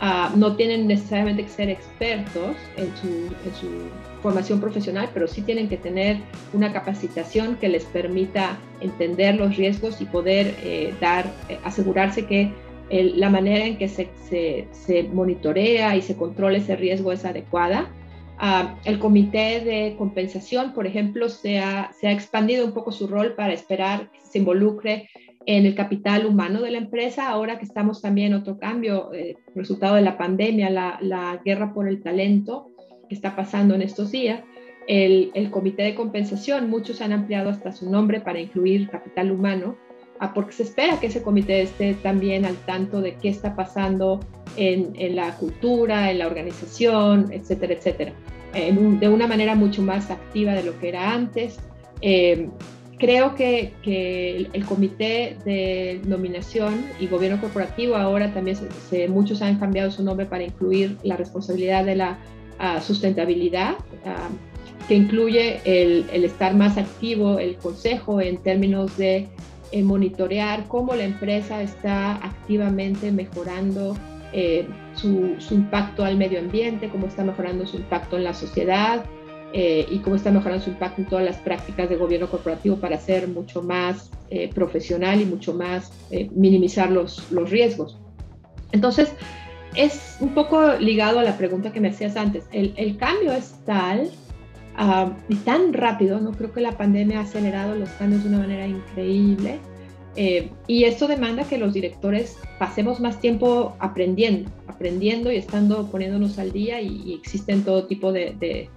Ah, 0.00 0.30
no 0.36 0.56
tienen 0.56 0.86
necesariamente 0.86 1.44
que 1.44 1.48
ser 1.48 1.70
expertos 1.70 2.56
en 2.76 2.94
su, 2.96 3.90
formación 4.22 4.60
profesional, 4.60 5.08
pero 5.14 5.28
sí 5.28 5.40
tienen 5.40 5.68
que 5.68 5.76
tener 5.76 6.18
una 6.52 6.72
capacitación 6.72 7.56
que 7.56 7.68
les 7.68 7.84
permita 7.84 8.58
entender 8.80 9.36
los 9.36 9.56
riesgos 9.56 10.00
y 10.00 10.04
poder 10.04 10.54
eh, 10.62 10.92
dar, 11.00 11.26
eh, 11.48 11.58
asegurarse 11.64 12.26
que 12.26 12.50
la 12.90 13.30
manera 13.30 13.64
en 13.64 13.78
que 13.78 13.88
se, 13.88 14.08
se, 14.28 14.68
se, 14.72 15.04
monitorea 15.04 15.96
y 15.96 16.02
se 16.02 16.16
controla 16.16 16.58
ese 16.58 16.76
riesgo 16.76 17.12
es 17.12 17.24
adecuada. 17.24 17.90
Ah, 18.38 18.76
el 18.84 18.98
comité 18.98 19.60
de 19.60 19.94
compensación, 19.96 20.74
por 20.74 20.86
ejemplo, 20.86 21.28
se 21.28 21.58
ha, 21.58 21.90
se 21.98 22.06
ha 22.06 22.12
expandido 22.12 22.66
un 22.66 22.72
poco 22.72 22.92
su 22.92 23.06
rol 23.06 23.34
para 23.34 23.54
esperar 23.54 24.10
que 24.10 24.20
se 24.20 24.38
involucre 24.38 25.08
en 25.46 25.64
el 25.64 25.76
capital 25.76 26.26
humano 26.26 26.60
de 26.60 26.72
la 26.72 26.78
empresa, 26.78 27.28
ahora 27.28 27.58
que 27.58 27.64
estamos 27.64 28.02
también 28.02 28.34
otro 28.34 28.58
cambio, 28.58 29.14
eh, 29.14 29.36
resultado 29.54 29.94
de 29.94 30.02
la 30.02 30.18
pandemia, 30.18 30.70
la, 30.70 30.98
la, 31.00 31.40
guerra 31.44 31.72
por 31.72 31.88
el 31.88 32.02
talento 32.02 32.72
que 33.08 33.14
está 33.14 33.36
pasando 33.36 33.74
en 33.74 33.82
estos 33.82 34.10
días, 34.10 34.42
el, 34.88 35.30
el, 35.34 35.50
comité 35.50 35.84
de 35.84 35.94
compensación, 35.94 36.68
muchos 36.68 37.00
han 37.00 37.12
ampliado 37.12 37.50
hasta 37.50 37.70
su 37.70 37.88
nombre 37.88 38.20
para 38.20 38.40
incluir 38.40 38.90
capital 38.90 39.30
humano, 39.30 39.76
ah, 40.18 40.34
porque 40.34 40.52
se 40.52 40.64
espera 40.64 40.98
que 40.98 41.06
ese 41.06 41.22
comité 41.22 41.62
esté 41.62 41.94
también 41.94 42.44
al 42.44 42.56
tanto 42.66 43.00
de 43.00 43.14
qué 43.14 43.28
está 43.28 43.54
pasando 43.54 44.18
en, 44.56 44.92
en 44.96 45.14
la 45.14 45.36
cultura, 45.36 46.10
en 46.10 46.18
la 46.18 46.26
organización, 46.26 47.32
etcétera, 47.32 47.74
etcétera, 47.74 48.12
de 48.52 49.08
una 49.08 49.26
manera 49.26 49.54
mucho 49.54 49.82
más 49.82 50.10
activa 50.10 50.54
de 50.54 50.64
lo 50.64 50.78
que 50.80 50.88
era 50.88 51.12
antes. 51.12 51.60
Eh, 52.00 52.48
creo 52.98 53.34
que, 53.34 53.72
el, 54.52 54.64
comité 54.64 55.36
de 55.44 56.00
nominación 56.06 56.84
y 56.98 57.06
gobierno 57.06 57.40
corporativo 57.40 57.96
ahora 57.96 58.32
también 58.32 58.56
se, 58.88 59.08
muchos 59.08 59.42
han 59.42 59.58
cambiado 59.58 59.90
su 59.90 60.02
nombre 60.02 60.26
para 60.26 60.44
incluir 60.44 60.96
la 61.02 61.16
responsabilidad 61.16 61.84
de 61.84 61.96
la 61.96 62.18
ah, 62.58 62.80
sustentabilidad, 62.80 63.76
ah, 64.04 64.28
que 64.88 64.94
incluye 64.94 65.60
el, 65.64 66.06
el, 66.12 66.24
estar 66.24 66.54
más 66.54 66.78
activo, 66.78 67.38
el 67.38 67.56
consejo 67.56 68.20
en 68.20 68.38
términos 68.38 68.96
de 68.96 69.28
eh, 69.72 69.82
monitorear 69.82 70.68
cómo 70.68 70.94
la 70.94 71.04
empresa 71.04 71.60
está 71.60 72.16
activamente 72.16 73.10
mejorando 73.10 73.96
eh, 74.32 74.66
su, 74.94 75.34
su 75.38 75.54
impacto 75.54 76.04
al 76.04 76.16
medio 76.16 76.38
ambiente, 76.38 76.88
cómo 76.88 77.08
está 77.08 77.24
mejorando 77.24 77.66
su 77.66 77.76
impacto 77.78 78.16
en 78.16 78.24
la 78.24 78.32
sociedad, 78.32 79.04
eh, 79.58 79.86
y 79.90 80.00
cómo 80.00 80.16
está 80.16 80.30
mejorando 80.30 80.62
su 80.62 80.68
impacto 80.68 81.00
en 81.00 81.08
todas 81.08 81.24
las 81.24 81.38
prácticas 81.38 81.88
de 81.88 81.96
gobierno 81.96 82.28
corporativo 82.28 82.76
para 82.76 82.98
ser 82.98 83.26
mucho 83.26 83.62
más 83.62 84.10
eh, 84.28 84.50
profesional 84.52 85.18
y 85.18 85.24
mucho 85.24 85.54
más 85.54 85.90
eh, 86.10 86.28
minimizar 86.34 86.90
los, 86.90 87.32
los 87.32 87.48
riesgos. 87.48 87.96
Entonces, 88.72 89.14
es 89.74 90.18
un 90.20 90.34
poco 90.34 90.74
ligado 90.74 91.20
a 91.20 91.22
la 91.22 91.38
pregunta 91.38 91.72
que 91.72 91.80
me 91.80 91.88
hacías 91.88 92.16
antes. 92.16 92.44
El, 92.52 92.74
el 92.76 92.98
cambio 92.98 93.32
es 93.32 93.54
tal 93.64 94.10
ah, 94.76 95.16
y 95.30 95.36
tan 95.36 95.72
rápido, 95.72 96.20
no 96.20 96.32
creo 96.32 96.52
que 96.52 96.60
la 96.60 96.72
pandemia 96.72 97.20
ha 97.20 97.22
acelerado 97.22 97.76
los 97.76 97.88
cambios 97.92 98.24
de 98.24 98.28
una 98.28 98.40
manera 98.40 98.66
increíble. 98.66 99.58
y 100.66 100.84
esto 100.84 101.08
demanda 101.08 101.44
que 101.44 101.56
los 101.56 101.72
directores 101.72 102.36
pasemos 102.58 103.00
más 103.00 103.20
tiempo 103.20 103.74
aprendiendo, 103.78 104.50
aprendiendo 104.66 105.32
y 105.32 105.36
estando 105.36 105.86
poniéndonos 105.90 106.38
al 106.38 106.52
día 106.52 106.78
y, 106.82 107.04
y 107.06 107.14
existen 107.14 107.64
todo 107.64 107.86
tipo 107.86 108.12
de, 108.12 108.34
de 108.38 108.68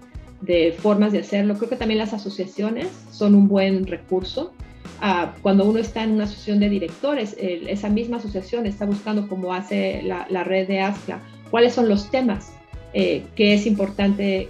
de 0.41 0.71
formas 0.71 1.11
de 1.11 1.19
hacerlo. 1.19 1.55
Creo 1.55 1.69
que 1.69 1.75
también 1.75 1.97
las 1.97 2.13
asociaciones 2.13 2.87
son 3.11 3.35
un 3.35 3.47
buen 3.47 3.85
recurso. 3.87 4.53
Ah, 5.01 5.35
cuando 5.41 5.65
uno 5.65 5.79
está 5.79 6.03
en 6.03 6.11
una 6.11 6.25
asociación 6.25 6.59
de 6.59 6.69
directores, 6.69 7.35
esa 7.39 7.89
misma 7.89 8.17
asociación 8.17 8.65
está 8.65 8.85
buscando, 8.85 9.27
como 9.27 9.53
hace 9.53 10.01
la, 10.03 10.43
red 10.43 10.67
de 10.67 10.79
ASCA, 10.79 11.21
cuáles 11.51 11.73
son 11.73 11.87
los 11.87 12.09
temas 12.11 12.53
eh, 12.93 13.23
que 13.35 13.53
es 13.53 13.65
importante 13.65 14.49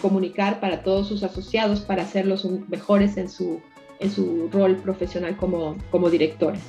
comunicar 0.00 0.60
para 0.60 0.82
todos 0.82 1.08
sus 1.08 1.22
asociados 1.22 1.80
para 1.80 2.02
hacerlos 2.02 2.44
mejores 2.68 3.16
en 3.16 3.28
su, 3.28 3.60
en 4.00 4.10
su 4.10 4.48
rol 4.50 4.76
profesional 4.76 5.36
como, 5.36 5.76
como 5.90 6.10
directores 6.10 6.60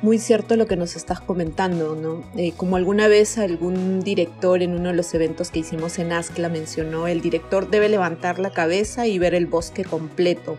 muy 0.00 0.18
cierto 0.18 0.56
lo 0.56 0.66
que 0.66 0.76
nos 0.76 0.96
estás 0.96 1.20
comentando, 1.20 1.94
¿no? 1.94 2.22
Eh, 2.36 2.52
como 2.56 2.76
alguna 2.76 3.08
vez 3.08 3.38
algún 3.38 4.00
director 4.00 4.62
en 4.62 4.74
uno 4.74 4.90
de 4.90 4.94
los 4.94 5.12
eventos 5.14 5.50
que 5.50 5.60
hicimos 5.60 5.98
en 5.98 6.12
ASCLA 6.12 6.48
mencionó, 6.48 7.06
el 7.08 7.20
director 7.20 7.70
debe 7.70 7.88
levantar 7.88 8.38
la 8.38 8.50
cabeza 8.50 9.06
y 9.06 9.18
ver 9.18 9.34
el 9.34 9.46
bosque 9.46 9.84
completo 9.84 10.56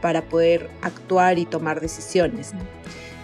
para 0.00 0.22
poder 0.22 0.70
actuar 0.82 1.38
y 1.38 1.46
tomar 1.46 1.80
decisiones. 1.80 2.52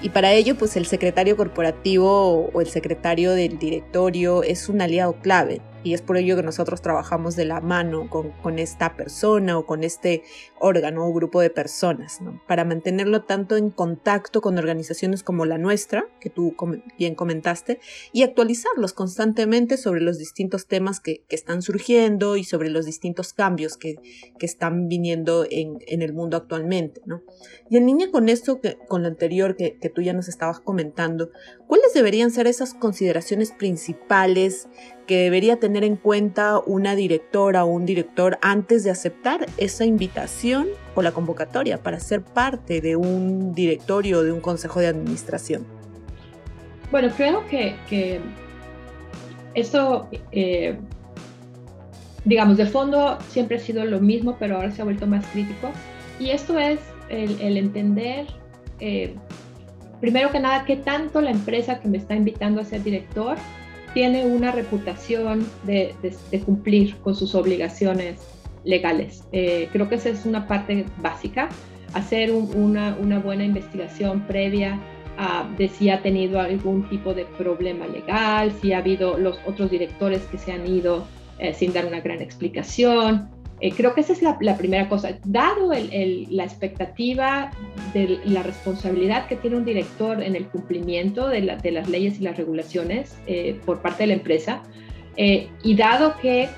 Y 0.03 0.09
para 0.09 0.33
ello, 0.33 0.57
pues 0.57 0.77
el 0.77 0.87
secretario 0.87 1.37
corporativo 1.37 2.51
o 2.53 2.61
el 2.61 2.67
secretario 2.67 3.33
del 3.33 3.59
directorio 3.59 4.43
es 4.43 4.69
un 4.69 4.81
aliado 4.81 5.15
clave 5.15 5.61
y 5.83 5.95
es 5.95 6.03
por 6.03 6.17
ello 6.17 6.37
que 6.37 6.43
nosotros 6.43 6.83
trabajamos 6.83 7.37
de 7.37 7.45
la 7.45 7.61
mano 7.61 8.09
con, 8.09 8.31
con 8.43 8.59
esta 8.59 8.97
persona 8.97 9.59
o 9.59 9.67
con 9.67 9.85
este 9.85 10.23
órgano 10.59 11.07
o 11.07 11.13
grupo 11.13 11.41
de 11.41 11.51
personas, 11.51 12.21
¿no? 12.21 12.41
para 12.47 12.65
mantenerlo 12.65 13.23
tanto 13.23 13.57
en 13.57 13.71
contacto 13.71 14.41
con 14.41 14.59
organizaciones 14.59 15.23
como 15.23 15.45
la 15.45 15.59
nuestra, 15.59 16.07
que 16.21 16.31
tú 16.31 16.55
bien 16.99 17.15
comentaste, 17.15 17.81
y 18.13 18.23
actualizarlos 18.23 18.93
constantemente 18.93 19.77
sobre 19.77 20.01
los 20.01 20.19
distintos 20.19 20.67
temas 20.67 21.01
que, 21.01 21.25
que 21.29 21.37
están 21.37 21.63
surgiendo 21.63 22.37
y 22.37 22.45
sobre 22.45 22.71
los 22.71 22.87
distintos 22.87 23.33
cambios 23.33 23.77
que, 23.77 23.97
que 24.39 24.47
están 24.47 24.89
viniendo 24.89 25.47
en, 25.51 25.79
en, 25.87 26.03
el 26.03 26.13
mundo 26.13 26.37
actualmente. 26.37 27.01
¿no? 27.07 27.23
Y 27.69 27.77
en 27.77 27.87
línea 27.87 28.11
con 28.11 28.29
esto, 28.29 28.61
que, 28.61 28.79
con 28.89 29.03
lo 29.03 29.09
anterior 29.09 29.57
que, 29.57 29.79
que 29.79 29.89
tú 29.89 30.03
ya 30.03 30.13
nos 30.13 30.29
estabas 30.29 30.61
comentando, 30.61 31.31
¿cuáles 31.67 31.93
deberían 31.95 32.31
ser 32.31 32.47
esas 32.47 32.75
consideraciones 32.75 33.53
principales 33.53 34.69
que 35.07 35.19
debería 35.19 35.59
tener 35.59 35.85
en 35.85 35.97
cuenta 35.97 36.59
una 36.59 36.95
directora 36.95 37.65
o 37.65 37.69
un 37.69 37.87
director 37.87 38.39
antes 38.43 38.85
de 38.85 38.91
aceptar 38.91 39.47
esa 39.57 39.85
invitación 39.85 40.69
o 40.95 41.03
la 41.03 41.13
convocatoria 41.13 41.83
para 41.83 42.01
ser 42.01 42.23
parte 42.23 42.81
de 42.81 42.97
un 42.97 43.55
directorio 43.55 44.19
o 44.19 44.23
de 44.23 44.33
un 44.33 44.41
consejo 44.41 44.81
de 44.81 44.89
administración? 44.89 45.67
Bueno, 46.91 47.11
creo 47.17 47.47
que, 47.47 48.21
esto, 49.55 50.09
eh, 50.31 50.77
digamos, 52.25 52.57
de 52.57 52.67
fondo 52.67 53.19
siempre 53.29 53.57
ha 53.57 53.61
sido 53.61 53.85
lo 53.85 54.01
mismo, 54.01 54.37
pero 54.39 54.57
ahora 54.57 54.71
se 54.71 54.83
ha 54.83 54.85
vuelto 54.85 55.07
más 55.07 55.27
crítico. 55.29 55.71
Y 56.21 56.31
esto 56.31 56.59
es 56.59 56.81
el, 57.09 57.57
entender, 57.57 58.27
eh, 58.81 59.15
primero 60.01 60.31
que 60.31 60.41
nada, 60.41 60.65
qué 60.65 60.77
tanto 60.77 61.21
la 61.21 61.31
empresa 61.31 61.81
que 61.81 61.89
me 61.89 61.99
está 61.99 62.15
invitando 62.15 62.61
a 62.61 62.65
ser 62.65 62.83
director 62.83 63.37
tiene 63.95 64.25
una 64.25 64.53
reputación 64.53 65.47
de, 65.65 65.95
cumplir 66.45 66.97
con 66.99 67.15
sus 67.15 67.35
obligaciones 67.35 68.21
legales. 68.65 69.25
Eh, 69.33 69.69
creo 69.73 69.89
que 69.89 69.97
esa 69.97 70.09
es 70.09 70.25
una 70.25 70.47
parte 70.47 70.87
básica, 71.01 71.49
hacer 71.95 72.31
una, 72.33 72.97
buena 73.19 73.45
investigación 73.45 74.23
previa 74.27 74.81
de 75.57 75.69
si 75.69 75.91
ha 75.91 76.03
tenido 76.03 76.41
algún 76.41 76.89
tipo 76.89 77.15
de 77.15 77.25
problema 77.25 77.87
legal, 77.87 78.53
si 78.61 78.73
ha 78.73 78.79
habido 78.79 79.19
los 79.19 79.39
otros 79.47 79.71
directores 79.71 80.23
que 80.23 80.39
se 80.39 80.53
han 80.53 80.67
ido 80.67 81.07
eh, 81.39 81.55
sin 81.55 81.73
dar 81.73 81.87
una 81.87 82.01
gran 82.01 82.21
explicación, 82.23 83.29
eh, 83.63 83.73
creo 83.77 83.95
que 83.95 84.01
esa 84.01 84.13
es 84.13 84.23
la, 84.23 84.59
primera 84.59 84.89
cosa. 84.89 85.17
Dado 85.25 85.71
la 85.73 86.45
expectativa 86.45 87.53
de 87.95 88.19
la 88.25 88.43
responsabilidad 88.43 89.29
que 89.29 89.37
tiene 89.37 89.57
un 89.57 89.65
director 89.65 90.21
en 90.21 90.35
el 90.35 90.49
cumplimiento 90.49 91.29
de, 91.29 91.43
las 91.43 91.89
leyes 91.89 92.19
y 92.19 92.25
las 92.25 92.37
regulaciones 92.37 93.17
eh, 93.29 93.61
por 93.65 93.81
parte 93.81 94.03
de 94.03 94.09
la 94.09 94.15
empresa, 94.15 94.65
eh, 95.17 95.49
y 95.63 95.77
dado 95.77 96.17
que 96.21 96.49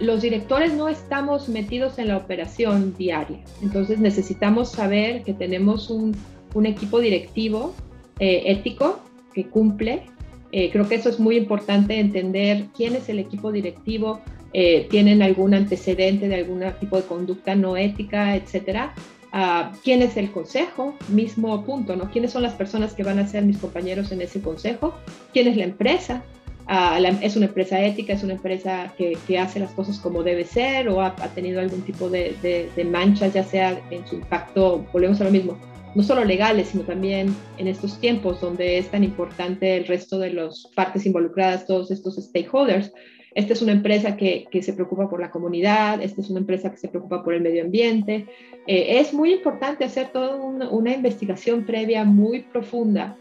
los 0.00 0.22
directores 0.22 0.74
no 0.74 0.88
estamos 0.88 1.48
metidos 1.48 2.00
en 2.00 2.08
la 2.08 2.16
operación 2.16 2.96
diaria, 2.98 3.38
entonces 3.62 4.00
necesitamos 4.00 4.72
saber 4.72 5.22
que 5.22 5.34
tenemos 5.34 5.88
un, 5.88 6.16
un 6.54 6.66
equipo 6.66 6.98
directivo 6.98 7.74
ético 8.18 9.00
que 9.32 9.46
cumple. 9.46 10.02
creo 10.50 10.88
que 10.88 10.96
eso 10.96 11.10
es 11.10 11.20
muy 11.20 11.36
importante 11.36 12.00
entender 12.00 12.66
quién 12.76 12.96
es 12.96 13.08
el 13.08 13.20
equipo 13.20 13.52
directivo, 13.52 14.20
eh, 14.56 14.86
tienen 14.88 15.20
algún 15.20 15.52
antecedente 15.52 16.28
de 16.28 16.36
algún 16.36 16.62
tipo 16.78 16.96
de 16.96 17.02
conducta 17.02 17.56
no 17.56 17.76
ética, 17.76 18.36
etcétera. 18.36 18.94
Uh, 19.32 19.76
¿Quién 19.82 20.00
es 20.00 20.16
el 20.16 20.30
consejo? 20.30 20.94
Mismo 21.08 21.64
punto, 21.64 21.96
¿no? 21.96 22.08
¿Quiénes 22.08 22.30
son 22.30 22.44
las 22.44 22.54
personas 22.54 22.94
que 22.94 23.02
van 23.02 23.18
a 23.18 23.26
ser 23.26 23.44
mis 23.44 23.58
compañeros 23.58 24.12
en 24.12 24.22
ese 24.22 24.40
consejo? 24.40 24.94
¿Quién 25.32 25.48
es 25.48 25.56
la 25.56 25.64
empresa? 25.64 26.22
Uh, 26.68 27.04
¿Es 27.20 27.34
una 27.34 27.46
empresa 27.46 27.84
ética? 27.84 28.12
¿Es 28.12 28.22
una 28.22 28.34
empresa 28.34 28.94
que, 28.96 29.18
que, 29.26 29.40
hace 29.40 29.58
las 29.58 29.72
cosas 29.72 29.98
como 29.98 30.22
debe 30.22 30.44
ser? 30.44 30.88
¿O 30.88 31.00
ha, 31.00 31.08
ha 31.08 31.28
tenido 31.34 31.60
algún 31.60 31.82
tipo 31.82 32.08
de, 32.08 32.36
de, 32.40 32.70
de, 32.76 32.84
manchas, 32.84 33.34
ya 33.34 33.42
sea 33.42 33.82
en 33.90 34.06
su 34.06 34.14
impacto, 34.14 34.86
volvemos 34.92 35.20
a 35.20 35.24
lo 35.24 35.32
mismo, 35.32 35.58
no 35.96 36.02
solo 36.04 36.24
legales, 36.24 36.68
sino 36.68 36.84
también 36.84 37.34
en 37.58 37.66
estos 37.66 37.98
tiempos 37.98 38.40
donde 38.40 38.78
es 38.78 38.88
tan 38.88 39.02
importante 39.02 39.76
el 39.76 39.86
resto 39.86 40.20
de 40.20 40.32
las 40.32 40.68
partes 40.76 41.06
involucradas, 41.06 41.66
todos 41.66 41.90
estos 41.90 42.14
stakeholders? 42.14 42.92
Esta 43.34 43.52
es 43.52 43.62
una 43.62 43.72
empresa 43.72 44.16
que, 44.16 44.46
se 44.62 44.72
preocupa 44.72 45.10
por 45.10 45.20
la 45.20 45.30
comunidad, 45.30 46.00
esta 46.00 46.20
es 46.20 46.30
una 46.30 46.38
empresa 46.40 46.70
que 46.70 46.76
se 46.76 46.88
preocupa 46.88 47.24
por 47.24 47.34
el 47.34 47.40
medio 47.40 47.64
ambiente. 47.64 48.26
Eh, 48.66 49.00
es 49.00 49.12
muy 49.12 49.32
importante 49.32 49.84
hacer 49.84 50.08
toda 50.12 50.36
una, 50.36 50.94
investigación 50.94 51.64
previa 51.64 52.04
muy 52.04 52.42
profunda, 52.42 53.16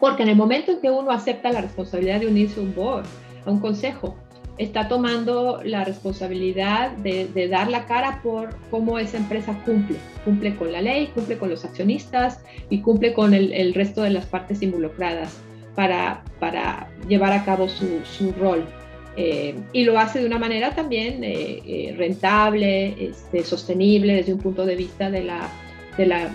porque 0.00 0.24
en 0.24 0.30
el 0.30 0.36
momento 0.36 0.72
en 0.72 0.80
que 0.80 0.90
uno 0.90 1.12
acepta 1.12 1.52
la 1.52 1.60
responsabilidad 1.60 2.20
de 2.20 2.26
unirse 2.26 2.58
a 2.58 2.64
un 2.64 2.74
board, 2.74 3.06
a 3.46 3.50
un 3.52 3.60
consejo, 3.60 4.16
está 4.58 4.88
tomando 4.88 5.60
la 5.64 5.84
responsabilidad 5.84 6.90
de, 6.98 7.48
dar 7.48 7.70
la 7.70 7.86
cara 7.86 8.20
por 8.24 8.56
cómo 8.70 8.98
esa 8.98 9.18
empresa 9.18 9.56
cumple. 9.64 9.98
Cumple 10.24 10.56
con 10.56 10.72
la 10.72 10.82
ley, 10.82 11.06
cumple 11.14 11.38
con 11.38 11.48
los 11.48 11.64
accionistas 11.64 12.40
y 12.70 12.80
cumple 12.80 13.12
con 13.14 13.34
el, 13.34 13.72
resto 13.72 14.02
de 14.02 14.10
las 14.10 14.26
partes 14.26 14.62
involucradas 14.62 15.40
para, 15.76 16.24
para 16.40 16.90
llevar 17.08 17.32
a 17.32 17.44
cabo 17.44 17.68
su, 17.68 18.00
su 18.04 18.32
rol. 18.32 18.66
Eh, 19.16 19.54
y 19.72 19.84
lo 19.84 19.98
hace 19.98 20.20
de 20.20 20.26
una 20.26 20.38
manera 20.38 20.74
también 20.74 21.22
eh, 21.22 21.62
eh, 21.66 21.94
rentable, 21.96 22.96
este, 22.98 23.44
sostenible 23.44 24.14
desde 24.14 24.32
un 24.32 24.40
punto 24.40 24.64
de 24.64 24.74
vista 24.74 25.10
de 25.10 25.22
la, 25.22 25.50
de 25.98 26.06
la 26.06 26.34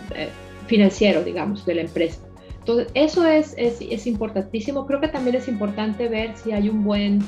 financiero, 0.67 1.23
digamos, 1.23 1.65
de 1.65 1.75
la 1.75 1.81
empresa. 1.81 2.21
Entonces, 2.59 2.89
eso 2.93 3.25
es, 3.25 3.55
es, 3.57 3.79
es, 3.81 4.05
importantísimo. 4.05 4.85
Creo 4.85 4.99
que 4.99 5.07
también 5.07 5.37
es 5.37 5.47
importante 5.47 6.07
ver 6.07 6.35
si 6.35 6.51
hay 6.51 6.69
un 6.69 6.83
buen, 6.83 7.23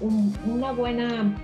un, 0.00 0.34
una 0.46 0.72
buena 0.72 1.36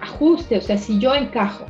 ajuste, 0.00 0.56
o 0.58 0.60
sea, 0.60 0.78
si 0.78 0.98
yo 0.98 1.14
encajo 1.14 1.66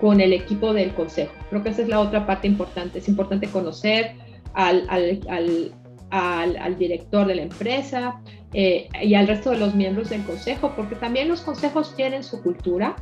con 0.00 0.20
el 0.20 0.32
equipo 0.32 0.74
del 0.74 0.92
consejo. 0.92 1.32
Creo 1.48 1.62
que 1.62 1.70
esa 1.70 1.82
es 1.82 1.88
la 1.88 2.00
otra 2.00 2.26
parte 2.26 2.46
importante. 2.46 2.98
Es 2.98 3.08
importante 3.08 3.46
conocer 3.48 4.12
al, 4.52 4.84
al, 4.88 5.20
al, 5.28 5.72
al 6.14 6.78
director 6.78 7.26
de 7.26 7.34
la 7.34 7.42
empresa, 7.42 8.20
eh, 8.56 8.88
y 9.02 9.14
al 9.14 9.26
resto 9.26 9.50
de 9.50 9.58
los 9.58 9.74
miembros 9.74 10.10
del 10.10 10.22
consejo, 10.22 10.74
porque 10.76 10.94
también 10.94 11.26
los 11.26 11.40
consejos 11.40 11.96
tienen 11.96 12.22
su 12.22 12.40
cultura 12.40 12.94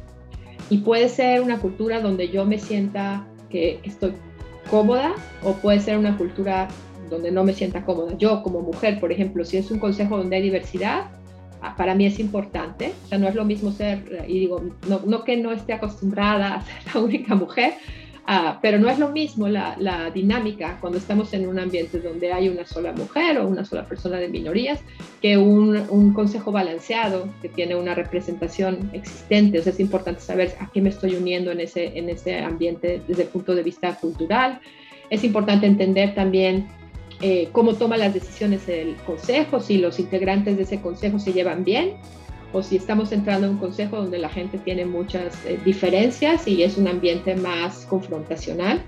y 0.71 0.78
puede 0.78 1.11
ser 1.11 1.42
una 1.42 1.59
cultura 1.59 2.00
donde 2.00 2.31
yo 2.31 2.47
me 2.47 2.59
sienta 2.59 3.26
que 3.50 3.78
estoy 3.83 4.14
cómoda 4.71 5.12
o 5.42 5.52
puede 5.52 5.81
ser 5.81 5.99
una 5.99 6.16
cultura 6.16 6.69
donde 7.11 7.31
no 7.31 7.45
me 7.45 7.52
sienta 7.52 7.85
cómoda. 7.85 8.16
Yo 8.16 8.42
como 8.42 8.62
mujer, 8.62 8.99
por 8.99 9.12
ejemplo, 9.12 9.45
si 9.45 9.59
es 9.59 9.71
un 9.71 9.78
consejo 9.78 10.16
donde 10.16 10.37
hay 10.37 10.42
diversidad, 10.42 11.11
ah, 11.61 11.76
para 11.76 11.95
mí 11.95 12.07
es 12.07 12.19
importante. 12.19 12.95
O 13.04 13.09
sea, 13.09 13.19
no 13.19 13.28
es 13.28 13.35
lo 13.35 13.45
mismo 13.45 13.73
ser, 13.73 14.25
y 14.26 14.40
digo, 14.40 14.62
no, 14.88 15.02
no 15.04 15.23
que 15.25 15.37
no 15.37 15.52
esté 15.52 15.75
acostumbrada 15.75 16.54
a 16.54 16.62
ser 16.62 16.95
la 16.95 17.00
única 17.02 17.35
mujer, 17.35 17.75
Ah, 18.24 18.60
pero 18.62 18.78
no 18.78 18.88
es 18.88 19.00
lo 19.00 19.08
mismo 19.08 19.48
la, 19.48 20.10
dinámica 20.14 20.78
cuando 20.80 20.98
estamos 20.98 21.32
en 21.34 21.48
un 21.48 21.58
ambiente 21.58 21.98
donde 21.98 22.32
hay 22.32 22.48
una 22.48 22.64
sola 22.64 22.92
mujer 22.92 23.38
o 23.38 23.48
una 23.48 23.64
sola 23.64 23.84
persona 23.86 24.18
de 24.18 24.28
minorías 24.28 24.80
que 25.20 25.36
un, 25.36 26.12
consejo 26.14 26.52
balanceado 26.52 27.28
que 27.40 27.48
tiene 27.48 27.74
una 27.74 27.94
representación 27.94 28.90
existente. 28.92 29.58
O 29.58 29.62
sea, 29.62 29.72
es 29.72 29.80
importante 29.80 30.20
saber 30.20 30.54
a 30.60 30.70
qué 30.70 30.80
me 30.80 30.90
estoy 30.90 31.16
uniendo 31.16 31.50
en 31.50 31.60
ese, 31.60 31.98
en 31.98 32.08
ese 32.08 32.38
ambiente 32.38 33.02
desde 33.08 33.22
el 33.22 33.28
punto 33.28 33.54
de 33.54 33.62
vista 33.64 33.94
cultural. 33.96 34.60
Es 35.10 35.24
importante 35.24 35.66
entender 35.66 36.14
también 36.14 36.68
eh, 37.20 37.48
cómo 37.50 37.74
toma 37.74 37.96
las 37.96 38.14
decisiones 38.14 38.68
el 38.68 38.94
consejo, 39.06 39.60
si 39.60 39.78
los 39.78 39.98
integrantes 39.98 40.56
de 40.56 40.62
ese 40.62 40.80
consejo 40.80 41.18
se 41.18 41.32
llevan 41.32 41.64
bien 41.64 41.94
o 42.52 42.62
si 42.62 42.76
estamos 42.76 43.12
entrando 43.12 43.47
en 43.47 43.54
un 43.54 43.59
consejo 43.59 43.97
donde 43.97 44.18
la 44.18 44.28
gente 44.28 44.59
tiene 44.59 44.85
muchas 44.85 45.44
eh, 45.47 45.59
diferencias 45.64 46.47
y 46.47 46.62
es 46.62 46.76
un 46.76 46.88
ambiente 46.88 47.35
más 47.35 47.87
confrontacional, 47.87 48.82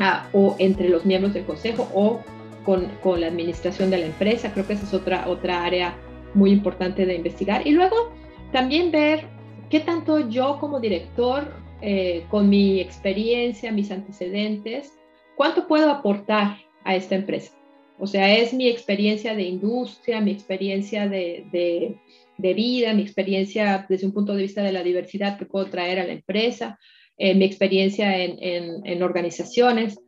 ah, 0.00 0.28
o 0.32 0.56
entre 0.58 0.88
los 0.88 1.04
miembros 1.04 1.34
del 1.34 1.44
consejo 1.44 1.88
o 1.94 2.20
con, 2.64 2.86
con, 3.02 3.20
la 3.20 3.28
administración 3.28 3.90
de 3.90 3.98
la 3.98 4.06
empresa. 4.06 4.52
Creo 4.52 4.66
que 4.66 4.74
esa 4.74 4.84
es 4.84 4.94
otra, 4.94 5.28
otra 5.28 5.64
área 5.64 5.96
muy 6.34 6.50
importante 6.50 7.06
de 7.06 7.14
investigar. 7.14 7.66
Y 7.66 7.72
luego 7.72 8.12
también 8.52 8.90
ver 8.90 9.26
qué 9.70 9.80
tanto 9.80 10.28
yo 10.28 10.58
como 10.60 10.80
director, 10.80 11.52
eh, 11.80 12.24
con 12.30 12.48
mi 12.48 12.80
experiencia, 12.80 13.70
mis 13.70 13.90
antecedentes, 13.90 14.92
cuánto 15.36 15.66
puedo 15.66 15.90
aportar 15.90 16.56
a 16.84 16.96
esta 16.96 17.14
empresa. 17.14 17.52
O 17.98 18.06
sea, 18.06 18.34
es 18.34 18.54
mi 18.54 18.68
experiencia 18.68 19.34
de 19.34 19.42
industria, 19.42 20.20
mi 20.20 20.32
experiencia 20.32 21.08
de, 21.08 21.44
de 21.52 21.96
de 22.36 22.54
vida, 22.54 22.92
mi 22.94 23.02
experiencia 23.02 23.86
desde 23.88 24.06
un 24.06 24.12
punto 24.12 24.34
de 24.34 24.42
vista 24.42 24.62
de 24.62 24.72
la 24.72 24.82
diversidad 24.82 25.38
que 25.38 25.46
puedo 25.46 25.66
traer 25.66 25.98
a 25.98 26.06
la 26.06 26.12
empresa, 26.12 26.78
eh, 27.16 27.34
mi 27.34 27.44
experiencia 27.44 28.16
en, 28.16 29.02
organizaciones. 29.02 29.98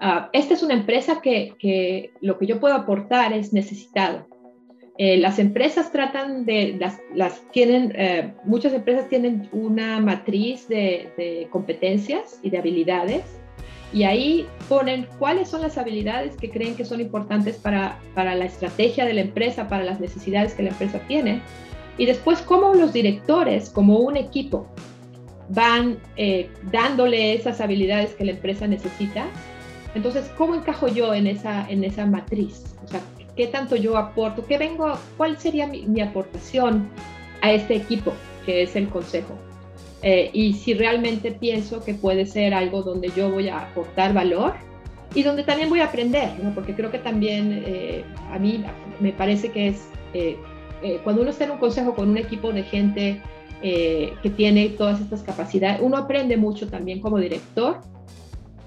Ah, 0.00 0.28
esta 0.32 0.54
es 0.54 0.62
una 0.62 0.74
empresa 0.74 1.20
que, 1.22 2.10
lo 2.20 2.38
que 2.38 2.46
yo 2.46 2.60
puedo 2.60 2.74
aportar 2.74 3.32
es 3.32 3.52
necesitado. 3.52 4.26
Eh, 4.98 5.18
las 5.18 5.38
empresas 5.38 5.92
tratan 5.92 6.46
de, 6.46 6.78
las, 7.14 7.50
tienen, 7.50 7.92
eh, 7.96 8.32
muchas 8.44 8.72
empresas 8.72 9.08
tienen 9.08 9.48
una 9.52 10.00
matriz 10.00 10.66
de, 10.68 11.46
competencias 11.50 12.40
y 12.42 12.50
de 12.50 12.58
habilidades 12.58 13.22
y 13.92 14.02
ahí 14.04 14.46
ponen 14.68 15.06
cuáles 15.18 15.48
son 15.48 15.62
las 15.62 15.78
habilidades 15.78 16.36
que 16.36 16.50
creen 16.50 16.74
que 16.74 16.84
son 16.84 17.00
importantes 17.00 17.56
para, 17.56 18.00
para 18.14 18.34
la 18.34 18.46
estrategia 18.46 19.04
de 19.04 19.14
la 19.14 19.20
empresa, 19.20 19.68
para 19.68 19.84
las 19.84 20.00
necesidades 20.00 20.54
que 20.54 20.62
la 20.64 20.70
empresa 20.70 20.98
tiene 21.06 21.42
y 21.98 22.06
después, 22.06 22.40
cómo 22.42 22.74
los 22.74 22.92
directores, 22.92 23.70
como 23.70 23.98
un 23.98 24.16
equipo, 24.16 24.66
van 25.48 25.98
eh, 26.16 26.50
dándole 26.70 27.34
esas 27.34 27.60
habilidades 27.60 28.14
que 28.14 28.24
la 28.24 28.32
empresa 28.32 28.66
necesita. 28.66 29.26
Entonces, 29.94 30.30
¿cómo 30.36 30.54
encajo 30.54 30.88
yo 30.88 31.14
en 31.14 31.26
esa, 31.26 31.68
en 31.70 31.84
esa 31.84 32.04
matriz? 32.04 32.64
O 32.84 32.88
sea, 32.88 33.00
¿qué 33.36 33.46
tanto 33.46 33.76
yo 33.76 33.96
aporto? 33.96 34.44
¿Qué 34.46 34.58
vengo, 34.58 34.98
¿Cuál 35.16 35.38
sería 35.38 35.66
mi, 35.66 36.00
aportación 36.00 36.88
a 37.40 37.52
este 37.52 37.76
equipo 37.76 38.12
que 38.44 38.62
es 38.62 38.76
el 38.76 38.88
consejo? 38.88 39.34
Eh, 40.02 40.30
y 40.34 40.52
si 40.52 40.74
realmente 40.74 41.32
pienso 41.32 41.82
que 41.82 41.94
puede 41.94 42.26
ser 42.26 42.52
algo 42.52 42.82
donde 42.82 43.10
yo 43.16 43.30
voy 43.30 43.48
a 43.48 43.60
aportar 43.60 44.12
valor 44.12 44.54
y 45.14 45.22
donde 45.22 45.42
también 45.42 45.70
voy 45.70 45.80
a 45.80 45.86
aprender, 45.86 46.28
¿no? 46.42 46.54
porque 46.54 46.74
creo 46.74 46.90
que 46.90 46.98
también 46.98 47.62
eh, 47.66 48.04
a 48.30 48.38
mí 48.38 48.62
me 49.00 49.12
parece 49.12 49.50
que 49.50 49.68
es 49.68 49.88
eh, 50.82 51.00
cuando 51.02 51.22
uno 51.22 51.30
está 51.30 51.44
en 51.44 51.52
un 51.52 51.58
consejo 51.58 51.94
con 51.94 52.08
un 52.08 52.18
equipo 52.18 52.52
de 52.52 52.62
gente 52.62 53.20
eh, 53.62 54.12
que 54.22 54.30
tiene 54.30 54.68
todas 54.70 55.00
estas 55.00 55.22
capacidades, 55.22 55.80
uno 55.80 55.96
aprende 55.96 56.36
mucho 56.36 56.68
también 56.68 57.00
como 57.00 57.18
director 57.18 57.80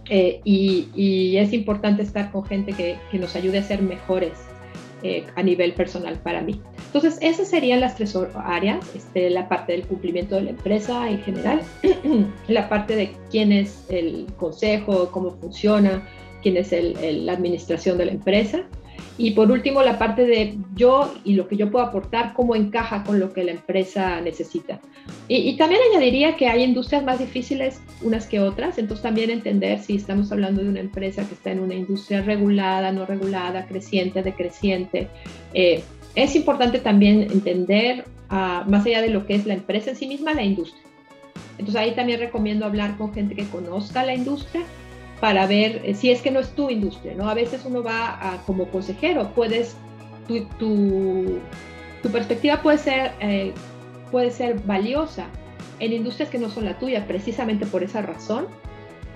eh, 0.10 0.42
y, 0.44 1.38
es 1.38 1.54
importante 1.54 2.02
estar 2.02 2.32
con 2.32 2.44
gente 2.46 2.74
que, 2.74 2.98
nos 3.18 3.36
ayude 3.36 3.60
a 3.60 3.64
ser 3.64 3.82
mejores 3.82 4.34
a 5.38 5.44
nivel 5.44 5.72
personal 5.72 6.16
para 6.16 6.42
mí. 6.42 6.60
Entonces, 6.88 7.20
esas 7.22 7.48
serían 7.48 7.80
las 7.80 7.96
tres 7.96 8.18
áreas, 8.36 8.86
este, 8.94 9.30
la 9.30 9.48
parte 9.48 9.72
del 9.72 9.84
cumplimiento 9.84 10.36
de 10.36 10.42
la 10.42 10.50
empresa 10.50 11.10
en 11.10 11.22
general, 11.22 11.62
la 12.50 12.68
parte 12.68 12.98
de 12.98 13.14
quién 13.32 13.54
es 13.54 13.86
el 13.88 14.26
consejo, 14.36 15.10
cómo 15.10 15.32
funciona, 15.38 16.06
quién 16.42 16.58
es 16.58 16.74
la 16.74 17.32
administración 17.32 17.98
de 17.98 18.08
la 18.08 18.12
empresa 18.12 18.66
y 19.20 19.32
por 19.32 19.52
último, 19.52 19.84
la 19.84 20.00
parte 20.00 20.26
de 20.26 20.58
yo 20.76 21.14
y 21.26 21.34
lo 21.34 21.50
que 21.50 21.58
yo 21.58 21.70
puedo 21.70 21.86
aportar, 21.86 22.32
cómo 22.34 22.56
encaja 22.56 23.04
con 23.04 23.20
lo 23.20 23.34
que 23.34 23.44
la 23.44 23.52
empresa 23.52 24.22
necesita. 24.22 24.80
Y, 25.28 25.58
también 25.58 25.82
añadiría 25.92 26.38
que 26.38 26.48
hay 26.48 26.64
industrias 26.64 27.04
más 27.04 27.20
difíciles 27.20 27.82
unas 28.02 28.28
que 28.28 28.40
otras, 28.40 28.78
entonces 28.78 29.04
también 29.04 29.30
entender 29.30 29.80
si 29.80 29.98
estamos 29.98 30.32
hablando 30.32 30.64
de 30.64 30.70
una 30.70 30.80
empresa 30.80 31.28
que 31.28 31.34
está 31.34 31.52
en 31.52 31.60
una 31.60 31.76
industria 31.76 32.22
regulada, 32.22 32.94
no 32.94 33.06
regulada, 33.06 33.66
creciente, 33.66 34.24
decreciente. 34.24 35.10
Eh, 35.54 35.84
es 36.16 36.34
importante 36.38 36.80
también 36.80 37.24
entender, 37.24 38.06
ah, 38.30 38.64
más 38.70 38.86
allá 38.86 39.02
de 39.02 39.10
lo 39.10 39.26
que 39.26 39.36
es 39.36 39.46
la 39.46 39.56
empresa 39.56 39.90
en 39.90 39.98
sí 39.98 40.08
misma, 40.08 40.34
la 40.34 40.44
industria. 40.44 40.82
Entonces 41.58 41.76
ahí 41.76 41.92
también 41.92 42.22
recomiendo 42.22 42.66
hablar 42.66 42.96
con 42.98 43.14
gente 43.14 43.36
que 43.36 43.44
conozca 43.50 44.06
la 44.06 44.16
industria 44.16 44.64
para 45.20 45.46
ver 45.48 45.82
eh, 45.84 45.94
si 45.94 46.12
es 46.12 46.22
que 46.22 46.32
no 46.32 46.40
es 46.40 46.50
tu 46.52 46.70
industria, 46.70 47.14
¿no? 47.16 47.30
A 47.30 47.34
veces 47.34 47.64
uno 47.66 47.84
va 47.84 48.42
como 48.46 48.68
consejero, 48.70 49.32
puedes, 49.36 49.76
tu, 50.28 50.46
tu, 50.58 52.10
perspectiva 52.10 52.62
puede 52.62 52.78
ser, 52.78 53.12
eh, 53.20 53.54
puede 54.12 54.32
ser 54.32 54.60
valiosa 54.62 55.28
en 55.80 55.94
industrias 55.94 56.30
que 56.30 56.38
no 56.38 56.50
son 56.50 56.66
la 56.66 56.78
tuya, 56.78 57.06
precisamente 57.08 57.66
por 57.66 57.84
esa 57.84 58.02
razón, 58.02 58.48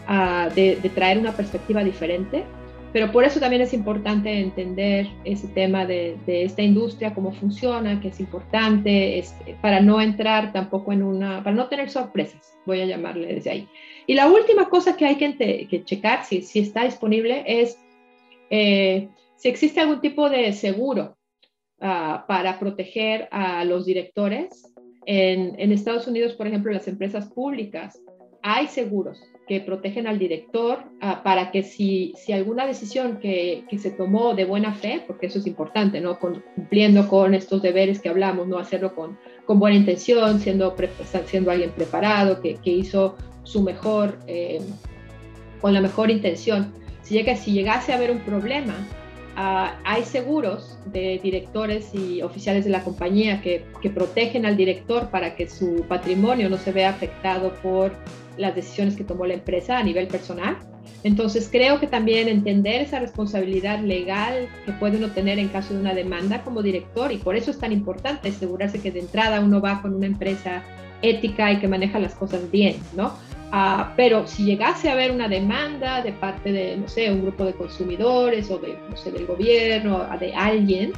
ah, 0.08 0.50
de, 0.54 0.76
traer 0.94 1.18
una 1.18 1.34
perspectiva 1.34 1.84
diferente. 1.84 2.44
Pero 2.92 3.12
por 3.12 3.24
eso 3.24 3.40
también 3.40 3.64
es 3.64 3.74
importante 3.74 4.40
entender 4.40 5.08
ese 5.24 5.48
tema 5.48 5.84
de, 5.84 6.16
esta 6.28 6.62
industria, 6.62 7.16
cómo 7.16 7.32
funciona, 7.32 8.00
que 8.00 8.10
es 8.10 8.20
importante, 8.20 9.18
es, 9.18 9.34
para 9.62 9.82
no 9.82 10.00
entrar 10.00 10.54
tampoco 10.54 10.94
en 10.94 11.02
una, 11.02 11.44
para 11.44 11.56
no 11.56 11.68
tener 11.70 11.90
sorpresas, 11.90 12.56
voy 12.68 12.82
a 12.82 12.86
llamarle 12.86 13.34
desde 13.34 13.50
ahí. 13.50 13.70
Y 14.08 14.14
la 14.16 14.28
última 14.28 14.70
cosa 14.70 14.96
que 14.98 15.06
hay 15.06 15.16
que, 15.16 15.84
checar, 15.86 16.26
si, 16.26 16.44
está 16.60 16.84
disponible, 16.84 17.44
es 17.48 17.78
eh, 18.50 19.10
si 19.38 19.50
existe 19.50 19.80
algún 19.80 20.02
tipo 20.02 20.30
de 20.30 20.54
seguro 20.54 21.18
ah, 21.82 22.26
para 22.28 22.60
proteger 22.60 23.28
a 23.32 23.64
los 23.66 23.86
directores. 23.86 24.70
En, 25.06 25.60
en, 25.60 25.72
Estados 25.74 26.08
Unidos, 26.08 26.34
por 26.34 26.48
ejemplo, 26.48 26.72
las 26.72 26.88
empresas 26.88 27.28
públicas, 27.28 28.00
hay 28.42 28.68
seguros 28.68 29.22
que 29.48 29.60
protegen 29.60 30.08
al 30.08 30.20
director 30.20 30.84
ah, 31.02 31.22
para 31.24 31.52
que 31.52 31.64
si, 31.64 32.14
si 32.16 32.32
alguna 32.32 32.66
decisión 32.66 33.20
que, 33.20 33.66
que, 33.70 33.78
se 33.78 33.92
tomó 33.92 34.34
de 34.34 34.46
buena 34.46 34.74
fe, 34.74 35.04
porque 35.06 35.28
eso 35.28 35.40
es 35.40 35.48
importante, 35.48 36.00
¿no? 36.00 36.20
cumpliendo 36.20 37.08
con 37.10 37.34
estos 37.34 37.62
deberes 37.62 38.00
que 38.00 38.10
hablamos, 38.10 38.48
no 38.48 38.58
hacerlo 38.58 38.96
con, 38.96 39.18
con 39.46 39.60
buena 39.60 39.76
intención, 39.76 40.40
siendo, 40.40 40.74
siendo 41.26 41.52
alguien 41.52 41.72
preparado, 41.72 42.42
que, 42.42 42.56
que 42.56 42.72
hizo 42.72 43.18
su 43.44 43.62
mejor, 43.62 44.18
eh, 44.28 44.62
con 45.62 45.74
la 45.74 45.82
mejor 45.82 46.12
intención. 46.12 46.74
Si, 47.02 47.14
llega, 47.14 47.36
si 47.36 47.52
llegase 47.52 47.92
a 47.92 47.96
haber 47.96 48.12
un 48.12 48.20
problema, 48.20 48.74
ah, 49.36 49.80
hay 49.84 50.04
seguros 50.04 50.78
de 50.86 51.20
directores 51.22 51.94
y 51.94 52.22
oficiales 52.22 52.66
de 52.66 52.72
la 52.72 52.84
compañía 52.84 53.42
que, 53.42 53.66
que, 53.82 53.90
protegen 53.90 54.46
al 54.46 54.58
director 54.58 55.10
para 55.10 55.36
que 55.36 55.50
su 55.50 55.86
patrimonio 55.88 56.50
no 56.50 56.58
se 56.58 56.72
vea 56.72 56.90
afectado 56.90 57.54
por 57.62 57.94
las 58.38 58.56
decisiones 58.56 58.96
que 58.96 59.04
tomó 59.04 59.26
la 59.26 59.36
empresa 59.36 59.78
a 59.78 59.84
nivel 59.84 60.08
personal. 60.08 60.58
Entonces 61.04 61.50
creo 61.52 61.80
que 61.80 61.88
también 61.88 62.30
entender 62.30 62.82
esa 62.82 63.00
responsabilidad 63.00 63.80
legal 63.82 64.48
que 64.66 64.72
puede 64.72 64.98
uno 64.98 65.12
tener 65.12 65.38
en 65.38 65.50
caso 65.50 65.74
de 65.74 65.82
una 65.82 65.94
demanda 65.94 66.44
como 66.44 66.62
director 66.62 67.12
y 67.12 67.18
por 67.18 67.36
eso 67.36 67.52
es 67.52 67.60
tan 67.60 67.74
importante 67.74 68.30
asegurarse 68.30 68.80
que 68.80 68.92
de 68.92 69.02
entrada 69.02 69.42
uno 69.42 69.60
va 69.60 69.82
con 69.82 69.94
una 69.94 70.06
empresa 70.06 70.64
ética 71.02 71.52
y 71.52 71.60
que 71.60 71.68
maneja 71.68 72.00
las 72.00 72.16
cosas 72.16 72.50
bien, 72.50 72.78
¿no? 72.96 73.14
Ah, 73.56 73.94
pero 73.96 74.26
si 74.26 74.46
llegase 74.46 74.90
a 74.90 74.94
haber 74.94 75.12
una 75.12 75.28
demanda 75.28 76.02
de 76.02 76.12
parte 76.12 76.52
de, 76.52 76.76
no 76.76 76.88
sé, 76.88 77.12
un 77.12 77.22
grupo 77.22 77.46
de 77.46 77.54
consumidores 77.54 78.50
o 78.50 78.58
de, 78.58 78.76
no 78.90 78.98
sé, 78.98 79.12
del 79.12 79.28
gobierno, 79.28 80.08
de 80.20 80.34
alguien, 80.34 80.92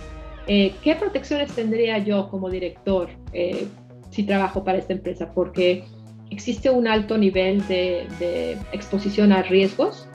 eh, 0.48 0.74
¿qué 0.82 0.96
protecciones 0.96 1.52
tendría 1.52 1.98
yo 1.98 2.30
como 2.30 2.50
director 2.50 3.10
eh, 3.34 3.68
si 4.10 4.24
trabajo 4.24 4.64
para 4.64 4.78
esta 4.78 4.94
empresa? 4.94 5.34
Porque 5.36 5.84
existe 6.30 6.70
un 6.70 6.88
alto 6.88 7.18
nivel 7.18 7.68
de, 7.68 8.58
exposición 8.72 9.34
a 9.34 9.42
riesgos 9.42 10.08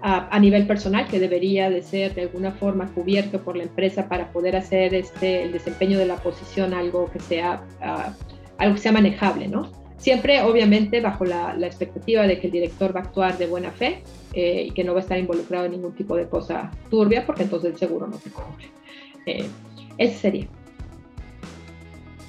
a, 0.00 0.38
nivel 0.38 0.68
personal 0.68 1.08
que 1.08 1.18
debería 1.18 1.68
de 1.68 1.82
ser 1.82 2.14
de 2.14 2.22
alguna 2.22 2.52
forma 2.52 2.86
cubierto 2.94 3.42
por 3.42 3.56
la 3.56 3.64
empresa 3.64 4.08
para 4.08 4.30
poder 4.30 4.54
hacer 4.54 4.94
este, 4.94 5.42
el 5.42 5.50
desempeño 5.50 5.98
de 5.98 6.06
la 6.06 6.14
posición 6.14 6.74
algo 6.74 7.10
que 7.10 7.18
sea, 7.18 7.64
ah, 7.80 8.14
algo 8.58 8.76
que 8.76 8.82
sea 8.82 8.92
manejable, 8.92 9.48
¿no? 9.48 9.87
Siempre, 9.98 10.42
obviamente, 10.42 11.00
bajo 11.00 11.24
la, 11.24 11.54
expectativa 11.60 12.26
de 12.26 12.38
que 12.38 12.46
el 12.46 12.52
director 12.52 12.94
va 12.94 13.00
a 13.00 13.02
actuar 13.02 13.36
de 13.36 13.46
buena 13.46 13.70
fe 13.72 14.02
eh, 14.32 14.66
y 14.68 14.70
que 14.70 14.84
no 14.84 14.94
va 14.94 15.00
a 15.00 15.02
estar 15.02 15.18
involucrado 15.18 15.66
en 15.66 15.72
ningún 15.72 15.92
tipo 15.92 16.16
de 16.16 16.28
cosa 16.28 16.70
turbia, 16.88 17.26
porque 17.26 17.42
entonces 17.42 17.72
el 17.72 17.78
seguro 17.78 18.06
no 18.06 18.16
se 18.18 18.30
cubre. 18.30 18.70
Eh, 19.26 19.46
ese 19.98 20.14
sería 20.14 20.48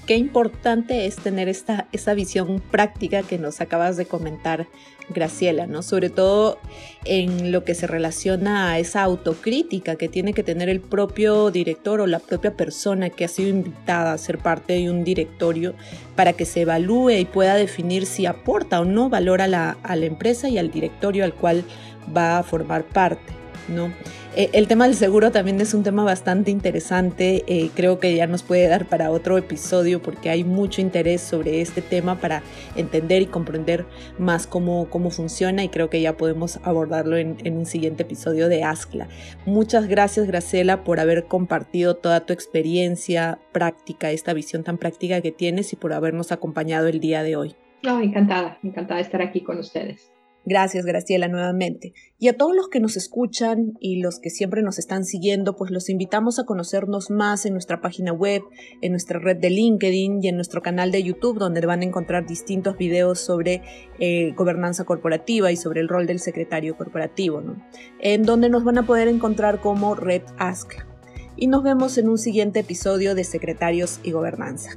qué 0.10 0.18
importante 0.18 1.06
es 1.06 1.18
tener 1.18 1.50
esta, 1.50 1.88
esa 1.92 2.16
visión 2.16 2.60
práctica 2.72 3.22
que 3.22 3.38
nos 3.38 3.62
acabas 3.62 3.96
de 3.96 4.08
comentar, 4.08 4.66
Graciela, 5.14 5.68
¿no? 5.68 5.84
Sobre 5.84 6.10
todo 6.10 6.58
en 7.06 7.52
lo 7.52 7.64
que 7.64 7.76
se 7.76 7.86
relaciona 7.86 8.72
a 8.72 8.80
esa 8.80 9.04
autocrítica 9.04 9.98
que 9.98 10.10
tiene 10.10 10.34
que 10.34 10.42
tener 10.42 10.68
el 10.68 10.82
propio 10.82 11.52
director 11.52 12.02
o 12.02 12.08
la 12.08 12.18
propia 12.18 12.58
persona 12.58 13.12
que 13.12 13.24
ha 13.24 13.28
sido 13.28 13.50
invitada 13.50 14.14
a 14.14 14.18
ser 14.18 14.40
parte 14.40 14.74
de 14.74 14.90
un 14.90 15.04
directorio 15.04 15.76
para 16.16 16.34
que 16.34 16.46
se 16.46 16.62
evalúe 16.62 17.12
y 17.12 17.26
pueda 17.26 17.54
definir 17.54 18.08
si 18.08 18.26
aporta 18.26 18.82
o 18.82 18.86
no 18.86 19.10
valor 19.10 19.44
a 19.44 19.48
la, 19.48 19.78
a 19.84 19.96
la 19.96 20.08
empresa 20.08 20.50
y 20.50 20.58
al 20.58 20.72
directorio 20.72 21.24
al 21.24 21.36
cual 21.36 21.64
va 22.18 22.40
a 22.40 22.44
formar 22.44 22.84
parte, 22.84 23.32
¿no? 23.70 23.92
Eh, 24.36 24.50
el 24.54 24.68
tema 24.68 24.86
del 24.86 24.96
seguro 24.96 25.32
también 25.32 25.60
es 25.60 25.74
un 25.74 25.84
tema 25.84 26.04
bastante 26.04 26.52
interesante, 26.52 27.44
eh, 27.48 27.72
creo 27.76 28.00
que 28.00 28.16
ya 28.16 28.28
nos 28.28 28.44
puede 28.44 28.68
dar 28.68 28.86
para 28.86 29.12
otro 29.12 29.38
episodio 29.38 30.02
porque 30.02 30.30
hay 30.30 30.44
mucho 30.44 30.82
interés 30.82 31.22
sobre 31.22 31.62
este 31.62 31.82
tema 31.82 32.16
para 32.20 32.44
entender 32.76 33.22
y 33.22 33.26
comprender 33.26 33.86
más 34.18 34.48
cómo, 34.48 34.90
cómo 34.90 35.10
funciona 35.10 35.64
y 35.64 35.70
creo 35.70 35.90
que 35.90 36.02
ya 36.02 36.16
podemos 36.16 36.60
abordarlo 36.64 37.18
en, 37.18 37.38
un 37.50 37.66
siguiente 37.66 38.04
episodio 38.04 38.48
de 38.48 38.64
ASCLA. 38.64 39.08
Muchas 39.46 39.88
gracias 39.88 40.28
Graciela 40.28 40.84
por 40.84 41.00
haber 41.00 41.26
compartido 41.26 41.96
toda 41.96 42.22
tu 42.22 42.34
experiencia 42.34 43.40
práctica, 43.52 44.12
esta 44.12 44.34
visión 44.34 44.64
tan 44.64 44.78
práctica 44.78 45.22
que 45.22 45.32
tienes 45.32 45.74
y 45.74 45.76
por 45.76 45.94
habernos 45.94 46.32
acompañado 46.32 46.88
el 46.88 47.00
día 47.00 47.24
de 47.24 47.36
hoy. 47.36 47.56
No, 47.84 48.02
encantada, 48.02 48.60
encantada 48.62 48.98
de 48.98 49.04
estar 49.04 49.22
aquí 49.22 49.42
con 49.42 49.58
ustedes. 49.58 50.12
Gracias, 50.46 50.86
Graciela, 50.86 51.28
nuevamente. 51.28 51.94
Y 52.18 52.28
a 52.28 52.38
todos 52.38 52.56
los 52.56 52.70
que 52.70 52.80
nos 52.80 52.98
escuchan 52.98 53.74
y 53.80 54.02
los 54.02 54.20
que 54.20 54.30
siempre 54.30 54.62
nos 54.62 54.80
están 54.80 55.04
siguiendo, 55.06 55.56
pues 55.56 55.70
los 55.70 55.90
invitamos 55.90 56.40
a 56.40 56.46
conocernos 56.46 57.12
más 57.12 57.46
en 57.46 57.54
nuestra 57.54 57.82
página 57.82 58.14
web, 58.14 58.42
en 58.82 58.92
nuestra 58.92 59.20
red 59.20 59.38
de 59.38 59.50
LinkedIn 59.50 60.24
y 60.24 60.28
en 60.30 60.36
nuestro 60.36 60.62
canal 60.62 60.92
de 60.92 61.04
YouTube, 61.04 61.38
donde 61.38 61.66
van 61.66 61.82
a 61.82 61.86
encontrar 61.86 62.26
distintos 62.26 62.78
videos 62.78 63.20
sobre 63.20 63.62
eh, 64.00 64.34
gobernanza 64.36 64.86
corporativa 64.86 65.52
y 65.52 65.58
sobre 65.58 65.82
el 65.82 65.90
rol 65.90 66.08
del 66.08 66.20
secretario 66.20 66.76
corporativo, 66.78 67.42
¿no? 67.42 67.62
En 68.00 68.24
donde 68.24 68.50
nos 68.50 68.64
van 68.64 68.78
a 68.78 68.86
poder 68.86 69.08
encontrar 69.08 69.60
como 69.60 69.94
Red 69.94 70.24
Ask. 70.38 70.74
Y 71.36 71.48
nos 71.48 71.64
vemos 71.64 71.98
en 71.98 72.10
un 72.10 72.18
siguiente 72.18 72.62
episodio 72.62 73.14
de 73.14 73.24
Secretarios 73.24 74.00
y 74.04 74.12
Gobernanza. 74.12 74.72